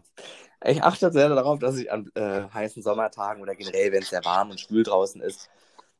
[0.65, 4.25] Ich achte sehr darauf, dass ich an äh, heißen Sommertagen oder generell, wenn es sehr
[4.25, 5.49] warm und schwül draußen ist,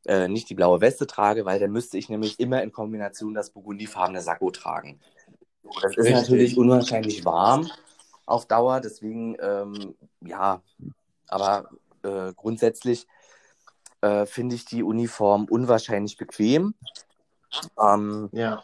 [0.06, 3.52] äh, nicht die blaue Weste trage, weil dann müsste ich nämlich immer in Kombination das
[3.52, 5.00] burgundifarbene Sakko tragen.
[5.82, 7.72] Das ist natürlich unwahrscheinlich warm
[8.26, 10.62] auf Dauer, deswegen, ähm, ja,
[11.30, 11.70] aber
[12.04, 13.08] äh, grundsätzlich
[14.02, 16.74] äh, finde ich die Uniform unwahrscheinlich bequem.
[17.82, 18.64] Ähm, ja.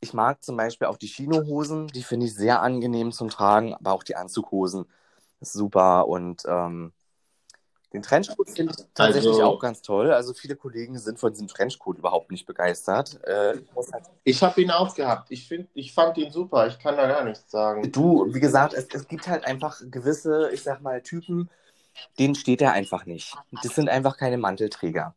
[0.00, 3.92] Ich mag zum Beispiel auch die Chinohosen, die finde ich sehr angenehm zum Tragen, aber
[3.92, 4.86] auch die Anzughosen
[5.40, 6.92] ist super und ähm,
[7.92, 10.12] den Trenchcoat finde ich tatsächlich also, auch ganz toll.
[10.12, 13.22] Also viele Kollegen sind von diesem Trenchcoat überhaupt nicht begeistert.
[13.24, 13.58] Äh,
[14.24, 14.52] ich halt...
[14.52, 15.30] habe ihn auch gehabt.
[15.30, 16.66] Ich, find, ich fand ihn super.
[16.68, 17.92] Ich kann da gar nichts sagen.
[17.92, 21.50] Du, wie gesagt, es, es gibt halt einfach gewisse, ich sag mal, Typen,
[22.18, 23.36] denen steht er einfach nicht.
[23.62, 25.14] Das sind einfach keine Mantelträger.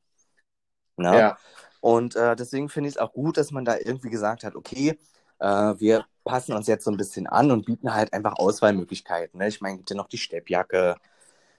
[0.97, 1.17] Ne?
[1.17, 1.37] Ja.
[1.81, 4.97] Und äh, deswegen finde ich es auch gut, dass man da irgendwie gesagt hat, okay,
[5.39, 9.39] äh, wir passen uns jetzt so ein bisschen an und bieten halt einfach Auswahlmöglichkeiten.
[9.39, 9.47] Ne?
[9.47, 10.95] Ich meine, gibt ja noch die Steppjacke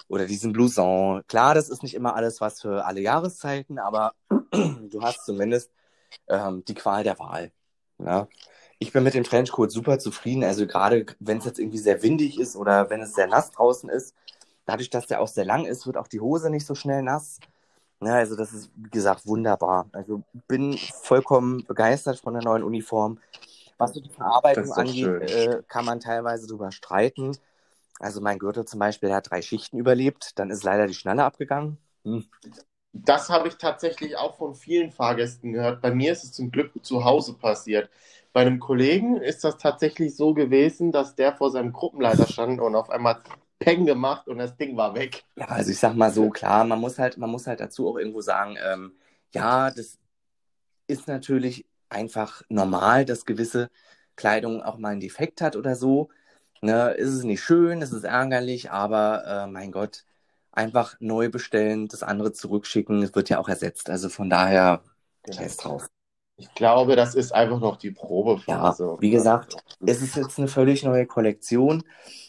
[0.09, 1.23] oder diesen Blouson.
[1.29, 4.15] Klar, das ist nicht immer alles was für alle Jahreszeiten, aber
[4.51, 5.71] du hast zumindest
[6.29, 7.53] ähm, die Qual der Wahl.
[7.99, 8.29] Ne?
[8.79, 10.45] Ich bin mit dem Trenchcoat super zufrieden.
[10.45, 13.89] Also gerade wenn es jetzt irgendwie sehr windig ist oder wenn es sehr nass draußen
[13.89, 14.15] ist,
[14.67, 17.39] dadurch, dass der auch sehr lang ist, wird auch die Hose nicht so schnell nass.
[18.03, 19.89] Ja, also das ist, wie gesagt, wunderbar.
[19.93, 23.19] Also bin vollkommen begeistert von der neuen Uniform.
[23.79, 27.37] Was so die Verarbeitung angeht, äh, kann man teilweise drüber streiten.
[27.99, 31.25] Also mein Gürtel zum Beispiel, der hat drei Schichten überlebt, dann ist leider die Schnalle
[31.25, 31.79] abgegangen.
[32.05, 32.25] Hm.
[32.93, 35.83] Das habe ich tatsächlich auch von vielen Fahrgästen gehört.
[35.83, 37.91] Bei mir ist es zum Glück zu Hause passiert.
[38.33, 42.75] Bei einem Kollegen ist das tatsächlich so gewesen, dass der vor seinem Gruppenleiter stand und
[42.75, 43.23] auf einmal
[43.59, 45.25] Peng gemacht und das Ding war weg.
[45.37, 47.97] Ja, also ich sag mal so, klar, man muss halt, man muss halt dazu auch
[47.97, 48.93] irgendwo sagen, ähm,
[49.33, 49.99] ja, das
[50.87, 53.71] ist natürlich einfach normal, dass gewisse
[54.15, 56.11] Kleidung auch mal einen Defekt hat oder so.
[56.63, 60.05] Ne, ist es nicht schön, ist es ärgerlich, aber äh, mein Gott,
[60.53, 63.91] einfach neu bestellen, das andere zurückschicken, es wird ja auch ersetzt.
[63.91, 64.83] Also von daher,
[65.23, 65.37] genau.
[65.37, 65.87] scheiß drauf.
[66.39, 68.85] Ich glaube, das ist einfach noch die Probephase.
[68.85, 71.83] Ja, wie gesagt, es ist jetzt eine völlig neue Kollektion.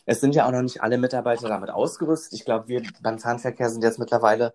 [0.06, 2.34] Es sind ja auch noch nicht alle Mitarbeiter damit ausgerüstet.
[2.34, 4.54] Ich glaube, wir beim Zahnverkehr sind jetzt mittlerweile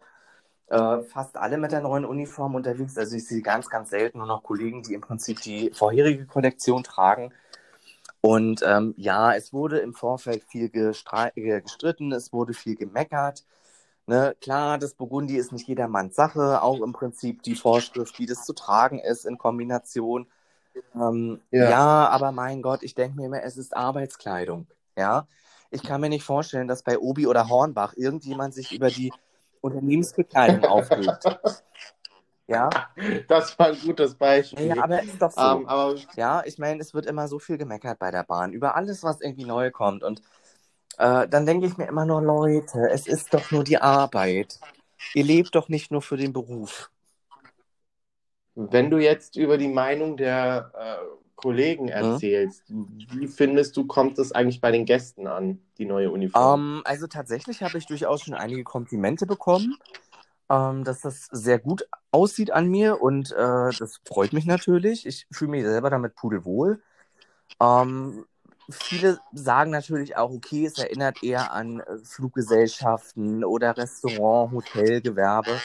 [0.69, 2.97] äh, fast alle mit der neuen Uniform unterwegs.
[2.97, 6.83] Also ich sehe ganz, ganz selten nur noch Kollegen, die im Prinzip die vorherige Kollektion
[6.83, 7.33] tragen.
[8.23, 13.45] Und ähm, ja, es wurde im Vorfeld viel gestritten, es wurde viel gemeckert.
[14.07, 18.45] Ne, klar, das Burgundi ist nicht jedermanns Sache, auch im Prinzip die Vorschrift, wie das
[18.45, 20.27] zu tragen ist in Kombination.
[20.95, 21.71] Ähm, ja.
[21.71, 22.09] ja.
[22.09, 24.67] aber mein Gott, ich denke mir immer, es ist Arbeitskleidung.
[24.97, 25.27] Ja,
[25.71, 29.13] ich kann mir nicht vorstellen, dass bei Obi oder Hornbach irgendjemand sich über die
[29.61, 31.25] Unternehmensbekleidung aufregt.
[32.49, 32.69] Ja.
[33.29, 34.67] Das war ein gutes Beispiel.
[34.67, 35.41] Ja, aber ist doch so.
[35.41, 35.95] Um, ähm, aber...
[36.17, 39.21] Ja, ich meine, es wird immer so viel gemeckert bei der Bahn über alles, was
[39.21, 40.03] irgendwie neu kommt.
[40.03, 40.21] Und
[40.99, 44.59] äh, dann denke ich mir immer nur, Leute, es ist doch nur die Arbeit.
[45.15, 46.91] Ihr lebt doch nicht nur für den Beruf.
[48.55, 52.13] Wenn du jetzt über die Meinung der äh, Kollegen hm?
[52.13, 52.87] erzählst, hm?
[53.11, 56.55] wie findest du, kommt es eigentlich bei den Gästen an, die neue Uniform?
[56.55, 59.77] Um, ähm, also tatsächlich habe ich durchaus schon einige Komplimente bekommen,
[60.51, 65.07] ähm, dass das sehr gut aussieht an mir und äh, das freut mich natürlich.
[65.07, 66.83] Ich fühle mich selber damit pudelwohl.
[67.61, 68.27] Ähm,
[68.73, 75.61] viele sagen natürlich auch, okay, es erinnert eher an äh, Fluggesellschaften oder Restaurant, Hotelgewerbe.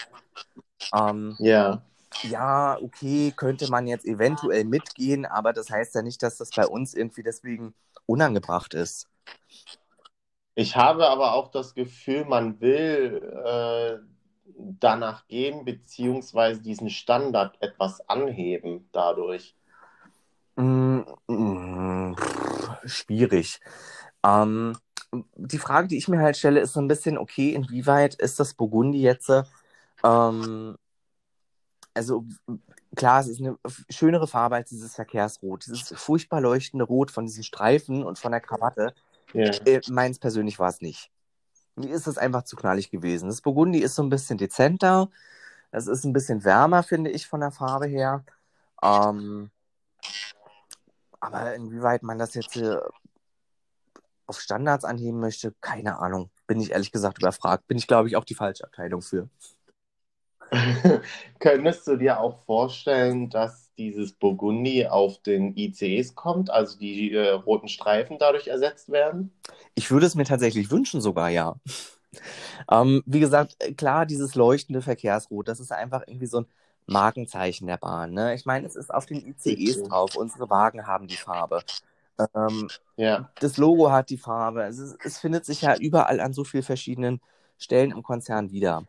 [0.94, 1.82] Ähm, ja.
[2.24, 6.66] Ja, okay, könnte man jetzt eventuell mitgehen, aber das heißt ja nicht, dass das bei
[6.66, 7.74] uns irgendwie deswegen
[8.06, 9.08] unangebracht ist.
[10.56, 14.00] Ich habe aber auch das Gefühl, man will äh,
[14.80, 19.56] danach gehen, beziehungsweise diesen Standard etwas anheben dadurch.
[20.56, 22.16] Mm, mm,
[22.86, 23.60] schwierig.
[24.24, 24.78] Ähm,
[25.36, 28.54] die Frage, die ich mir halt stelle, ist so ein bisschen, okay, inwieweit ist das
[28.54, 29.32] Burgundi jetzt,
[30.04, 30.78] ähm,
[31.94, 32.26] also
[32.96, 33.58] klar, es ist eine
[33.90, 38.42] schönere Farbe als dieses Verkehrsrot, dieses furchtbar leuchtende Rot von diesen Streifen und von der
[38.42, 38.94] Krawatte.
[39.34, 39.56] Yeah.
[39.66, 41.12] Äh, meins persönlich war es nicht.
[41.76, 43.30] Mir ist es einfach zu knallig gewesen.
[43.30, 45.10] Das Burgundi ist so ein bisschen dezenter,
[45.72, 48.24] es ist ein bisschen wärmer, finde ich, von der Farbe her.
[48.82, 49.50] Ähm,
[51.20, 52.88] aber inwieweit man das jetzt hier
[54.28, 56.30] auf Standards anheben möchte, keine Ahnung.
[56.48, 57.68] Bin ich ehrlich gesagt überfragt.
[57.68, 59.30] Bin ich, glaube ich, auch die falsche Abteilung für.
[61.40, 67.32] Könntest du dir auch vorstellen, dass dieses Burgundi auf den ICEs kommt, also die äh,
[67.32, 69.32] roten Streifen dadurch ersetzt werden?
[69.76, 71.56] Ich würde es mir tatsächlich wünschen, sogar ja.
[72.72, 76.48] ähm, wie gesagt, klar, dieses leuchtende Verkehrsrot, das ist einfach irgendwie so ein
[76.88, 78.14] Markenzeichen der Bahn.
[78.14, 78.34] Ne?
[78.34, 80.16] Ich meine, es ist auf den ICEs drauf.
[80.16, 81.62] Unsere Wagen haben die Farbe.
[82.34, 83.30] Ähm, ja.
[83.40, 84.64] Das Logo hat die Farbe.
[84.64, 87.22] Es, ist, es, findet sich ja überall an so vielen verschiedenen
[87.58, 88.86] Stellen im Konzern wieder.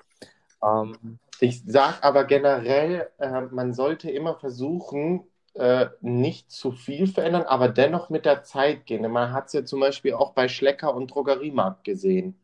[0.62, 5.24] Ähm, ich sage aber generell, äh, man sollte immer versuchen,
[5.55, 9.11] äh, nicht zu viel verändern, aber dennoch mit der Zeit gehen.
[9.11, 12.38] Man hat es ja zum Beispiel auch bei Schlecker und Drogeriemarkt gesehen.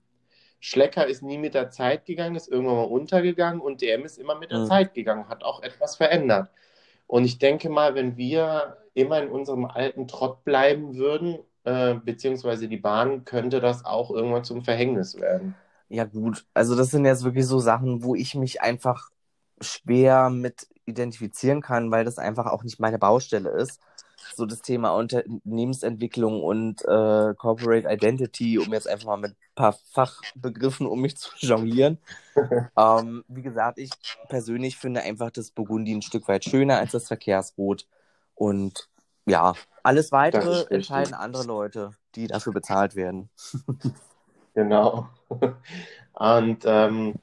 [0.64, 4.34] Schlecker ist nie mit der Zeit gegangen, ist irgendwann mal untergegangen und DM ist immer
[4.38, 4.66] mit der mhm.
[4.66, 6.48] Zeit gegangen, hat auch etwas verändert.
[7.06, 12.66] Und ich denke mal, wenn wir immer in unserem alten Trott bleiben würden, äh, beziehungsweise
[12.66, 15.54] die Bahn, könnte das auch irgendwann zum Verhängnis werden.
[15.90, 16.46] Ja, gut.
[16.54, 19.10] Also, das sind jetzt wirklich so Sachen, wo ich mich einfach
[19.60, 23.80] schwer mit identifizieren kann, weil das einfach auch nicht meine Baustelle ist
[24.34, 29.76] so das Thema Unternehmensentwicklung und äh, Corporate Identity, um jetzt einfach mal mit ein paar
[29.92, 31.98] Fachbegriffen um mich zu jonglieren.
[32.76, 33.90] ähm, wie gesagt, ich
[34.28, 37.86] persönlich finde einfach das Burgundi ein Stück weit schöner als das Verkehrsrot.
[38.34, 38.88] Und
[39.26, 43.30] ja, alles weitere entscheiden andere Leute, die dafür bezahlt werden.
[44.54, 45.08] genau.
[46.12, 47.14] Und ähm,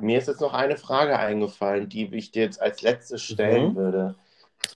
[0.00, 3.76] mir ist jetzt noch eine Frage eingefallen, die ich dir jetzt als letztes stellen mhm.
[3.76, 4.14] würde.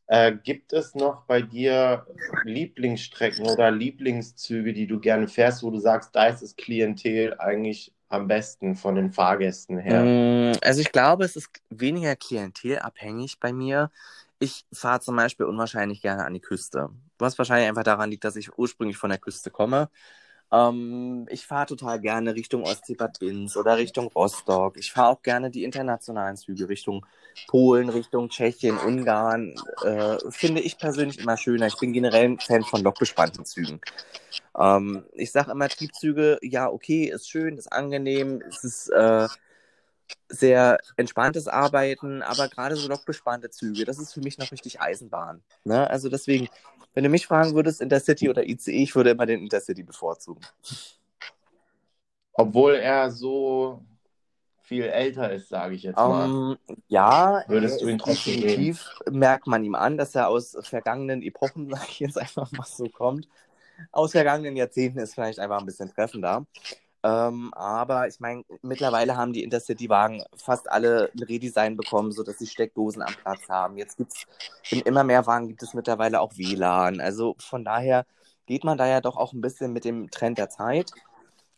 [0.07, 2.07] Äh, gibt es noch bei dir
[2.43, 7.95] Lieblingsstrecken oder Lieblingszüge, die du gerne fährst, wo du sagst, da ist das Klientel eigentlich
[8.09, 10.15] am besten von den Fahrgästen her?
[10.15, 13.91] Mm, Also ich glaube, es ist weniger klientelabhängig bei mir.
[14.39, 16.91] Ich fahre zum Beispiel unwahrscheinlich gerne an die Küste.
[17.19, 19.89] Was wahrscheinlich einfach daran liegt, dass ich ursprünglich von der Küste komme.
[20.53, 24.77] Ähm, ich fahre total gerne Richtung Ostsee-Bad Binz oder Richtung Rostock.
[24.77, 27.07] Ich fahre auch gerne die internationalen Züge Richtung
[27.49, 29.55] Polen, Richtung Tschechien, Ungarn.
[29.83, 31.69] Äh, finde ich persönlich immer schöner.
[31.69, 33.81] Ich bin generell ein Fan von lokbespannten Zügen.
[34.59, 39.29] Ähm, ich sage immer, Triebzüge, ja, okay, ist schön, ist angenehm, es ist äh,
[40.29, 45.43] sehr entspanntes Arbeiten, aber gerade so lokbespannte Züge, das ist für mich noch richtig Eisenbahn.
[45.65, 45.89] Ne?
[45.89, 46.49] Also deswegen,
[46.95, 50.41] wenn du mich fragen würdest, Intercity oder ICE, ich würde immer den Intercity bevorzugen.
[52.33, 53.83] Obwohl er so
[54.63, 56.25] viel älter ist, sage ich jetzt mal.
[56.25, 56.59] Ähm,
[56.89, 61.69] ja, Würdest du ihn trotzdem definitiv merkt man ihm an, dass er aus vergangenen Epochen,
[61.71, 63.29] sage ich jetzt einfach mal so kommt.
[63.91, 66.47] Aus vergangenen Jahrzehnten ist vielleicht einfach ein bisschen treffender.
[67.05, 72.47] Ähm, aber ich meine, mittlerweile haben die Intercity-Wagen fast alle ein Redesign bekommen, sodass sie
[72.47, 73.77] Steckdosen am Platz haben.
[73.77, 74.27] Jetzt gibt es
[74.71, 77.01] in immer mehr Wagen gibt es mittlerweile auch WLAN.
[77.01, 78.07] Also von daher
[78.47, 80.93] geht man da ja doch auch ein bisschen mit dem Trend der Zeit.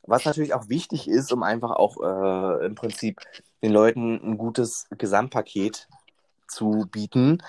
[0.07, 3.21] Was natürlich auch wichtig ist, um einfach auch äh, im Prinzip
[3.63, 5.89] den Leuten ein gutes Gesamtpaket
[6.49, 7.43] zu bieten.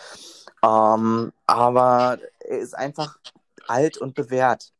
[0.63, 3.19] Ähm, aber er ist einfach
[3.67, 4.71] alt und bewährt.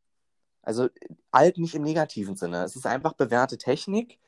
[0.61, 0.89] Also
[1.35, 2.63] alt nicht im negativen Sinne.
[2.63, 4.19] Es ist einfach bewährte Technik,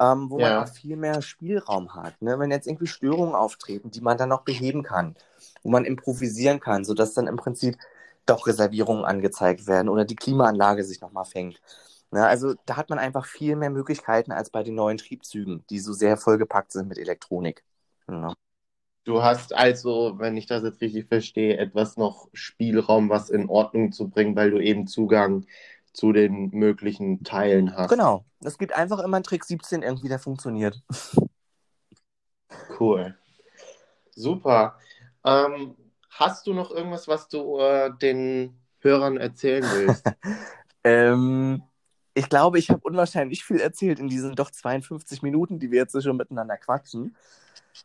[0.00, 0.40] ähm, wo Ja.
[0.40, 2.20] man auch viel mehr Spielraum hat.
[2.22, 2.38] Ne?
[2.38, 5.16] Wenn jetzt irgendwie Störungen auftreten, die man dann noch beheben kann,
[5.62, 7.76] wo man improvisieren kann, sodass dann im Prinzip
[8.26, 11.60] doch Reservierungen angezeigt werden oder die Klimaanlage sich nochmal fängt.
[12.10, 12.26] Ne?
[12.26, 15.92] Also da hat man einfach viel mehr Möglichkeiten als bei den neuen Triebzügen, die so
[15.92, 17.64] sehr vollgepackt sind mit Elektronik.
[18.08, 18.34] Ja.
[19.04, 23.90] Du hast also, wenn ich das jetzt richtig verstehe, etwas noch Spielraum, was in Ordnung
[23.92, 25.46] zu bringen, weil du eben Zugang
[25.98, 27.90] zu den möglichen Teilen hast.
[27.90, 28.24] Genau.
[28.44, 30.80] Es gibt einfach immer einen Trick 17 irgendwie, der funktioniert.
[32.78, 33.18] Cool.
[34.14, 34.78] Super.
[35.24, 35.74] Ähm,
[36.10, 40.06] hast du noch irgendwas, was du äh, den Hörern erzählen willst?
[40.84, 41.64] Ähm,
[42.14, 46.00] ich glaube, ich habe unwahrscheinlich viel erzählt in diesen doch 52 Minuten, die wir jetzt
[46.02, 47.16] schon miteinander quatschen.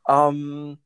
[0.08, 0.78] Ähm,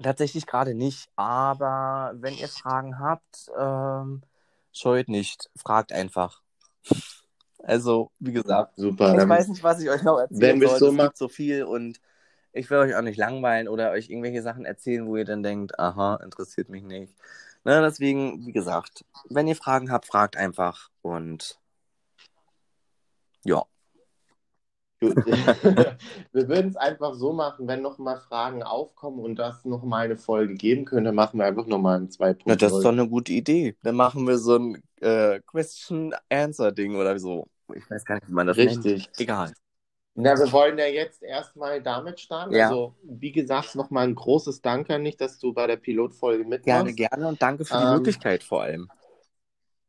[0.00, 4.22] tatsächlich gerade nicht, aber wenn ihr Fragen habt, ähm,
[4.70, 6.42] scheut nicht, fragt einfach.
[7.62, 9.14] Also, wie gesagt, Super.
[9.20, 10.78] ich weiß nicht, was ich euch noch erzählen soll.
[10.78, 12.00] so es gibt so viel und
[12.52, 15.78] ich will euch auch nicht langweilen oder euch irgendwelche Sachen erzählen, wo ihr dann denkt,
[15.78, 17.14] aha, interessiert mich nicht.
[17.64, 21.58] Ne, deswegen, wie gesagt, wenn ihr Fragen habt, fragt einfach und
[23.44, 23.64] ja.
[26.32, 30.04] Wir würden es einfach so machen, wenn noch mal Fragen aufkommen und das noch mal
[30.04, 32.42] eine Folge geben könnte, machen wir einfach noch mal ein 2.0.
[32.48, 33.76] Na, das ist doch eine gute Idee.
[33.82, 37.48] Dann machen wir so ein äh, Question-Answer-Ding oder so.
[37.74, 39.06] Ich weiß gar nicht, wie man das Richtig.
[39.06, 39.20] nennt.
[39.20, 39.52] Egal.
[40.16, 42.54] Na, wir wollen ja jetzt erstmal damit starten.
[42.54, 42.68] Ja.
[42.68, 46.64] Also, wie gesagt, nochmal ein großes Dank an dich, dass du bei der Pilotfolge mitmachst.
[46.64, 48.90] Gerne, gerne und danke für die Ähm, Möglichkeit vor allem.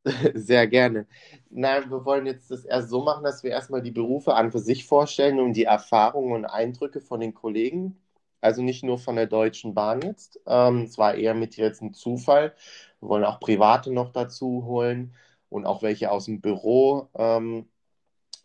[0.33, 1.07] Sehr gerne.
[1.49, 4.59] Nein, wir wollen jetzt das erst so machen, dass wir erstmal die Berufe an für
[4.59, 8.01] sich vorstellen und die Erfahrungen und Eindrücke von den Kollegen.
[8.41, 10.39] Also nicht nur von der Deutschen Bahn jetzt.
[10.47, 12.55] Ähm, es war eher mit jetzt ein Zufall.
[12.99, 15.13] Wir wollen auch Private noch dazu holen
[15.49, 17.09] und auch welche aus dem Büro.
[17.15, 17.67] Ähm,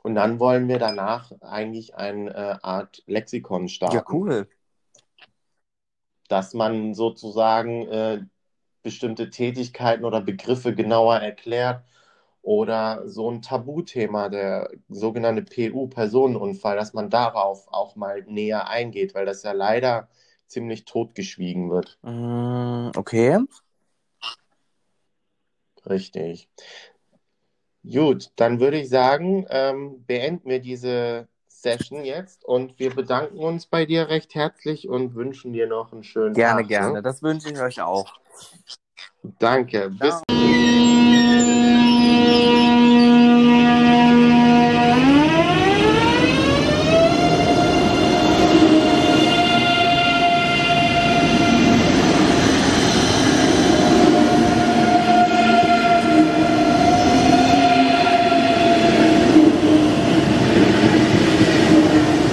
[0.03, 3.97] und dann wollen wir danach eigentlich eine äh, Art Lexikon starten.
[3.97, 4.49] Ja, cool.
[6.29, 8.21] dass man sozusagen äh,
[8.87, 11.83] bestimmte Tätigkeiten oder Begriffe genauer erklärt
[12.41, 19.13] oder so ein Tabuthema, der sogenannte PU, Personenunfall, dass man darauf auch mal näher eingeht,
[19.17, 20.09] weil das ja leider
[20.47, 21.99] ziemlich totgeschwiegen wird.
[22.03, 23.41] Mm, okay.
[25.85, 26.49] Richtig.
[27.83, 33.67] Gut, dann würde ich sagen, ähm, beenden wir diese Session jetzt und wir bedanken uns
[33.67, 36.69] bei dir recht herzlich und wünschen dir noch einen schönen Gerne, Tag.
[36.69, 36.93] gerne.
[36.93, 37.03] Ne?
[37.03, 38.15] Das wünsche ich euch auch.
[39.39, 39.91] Danke.
[39.91, 40.23] Bis.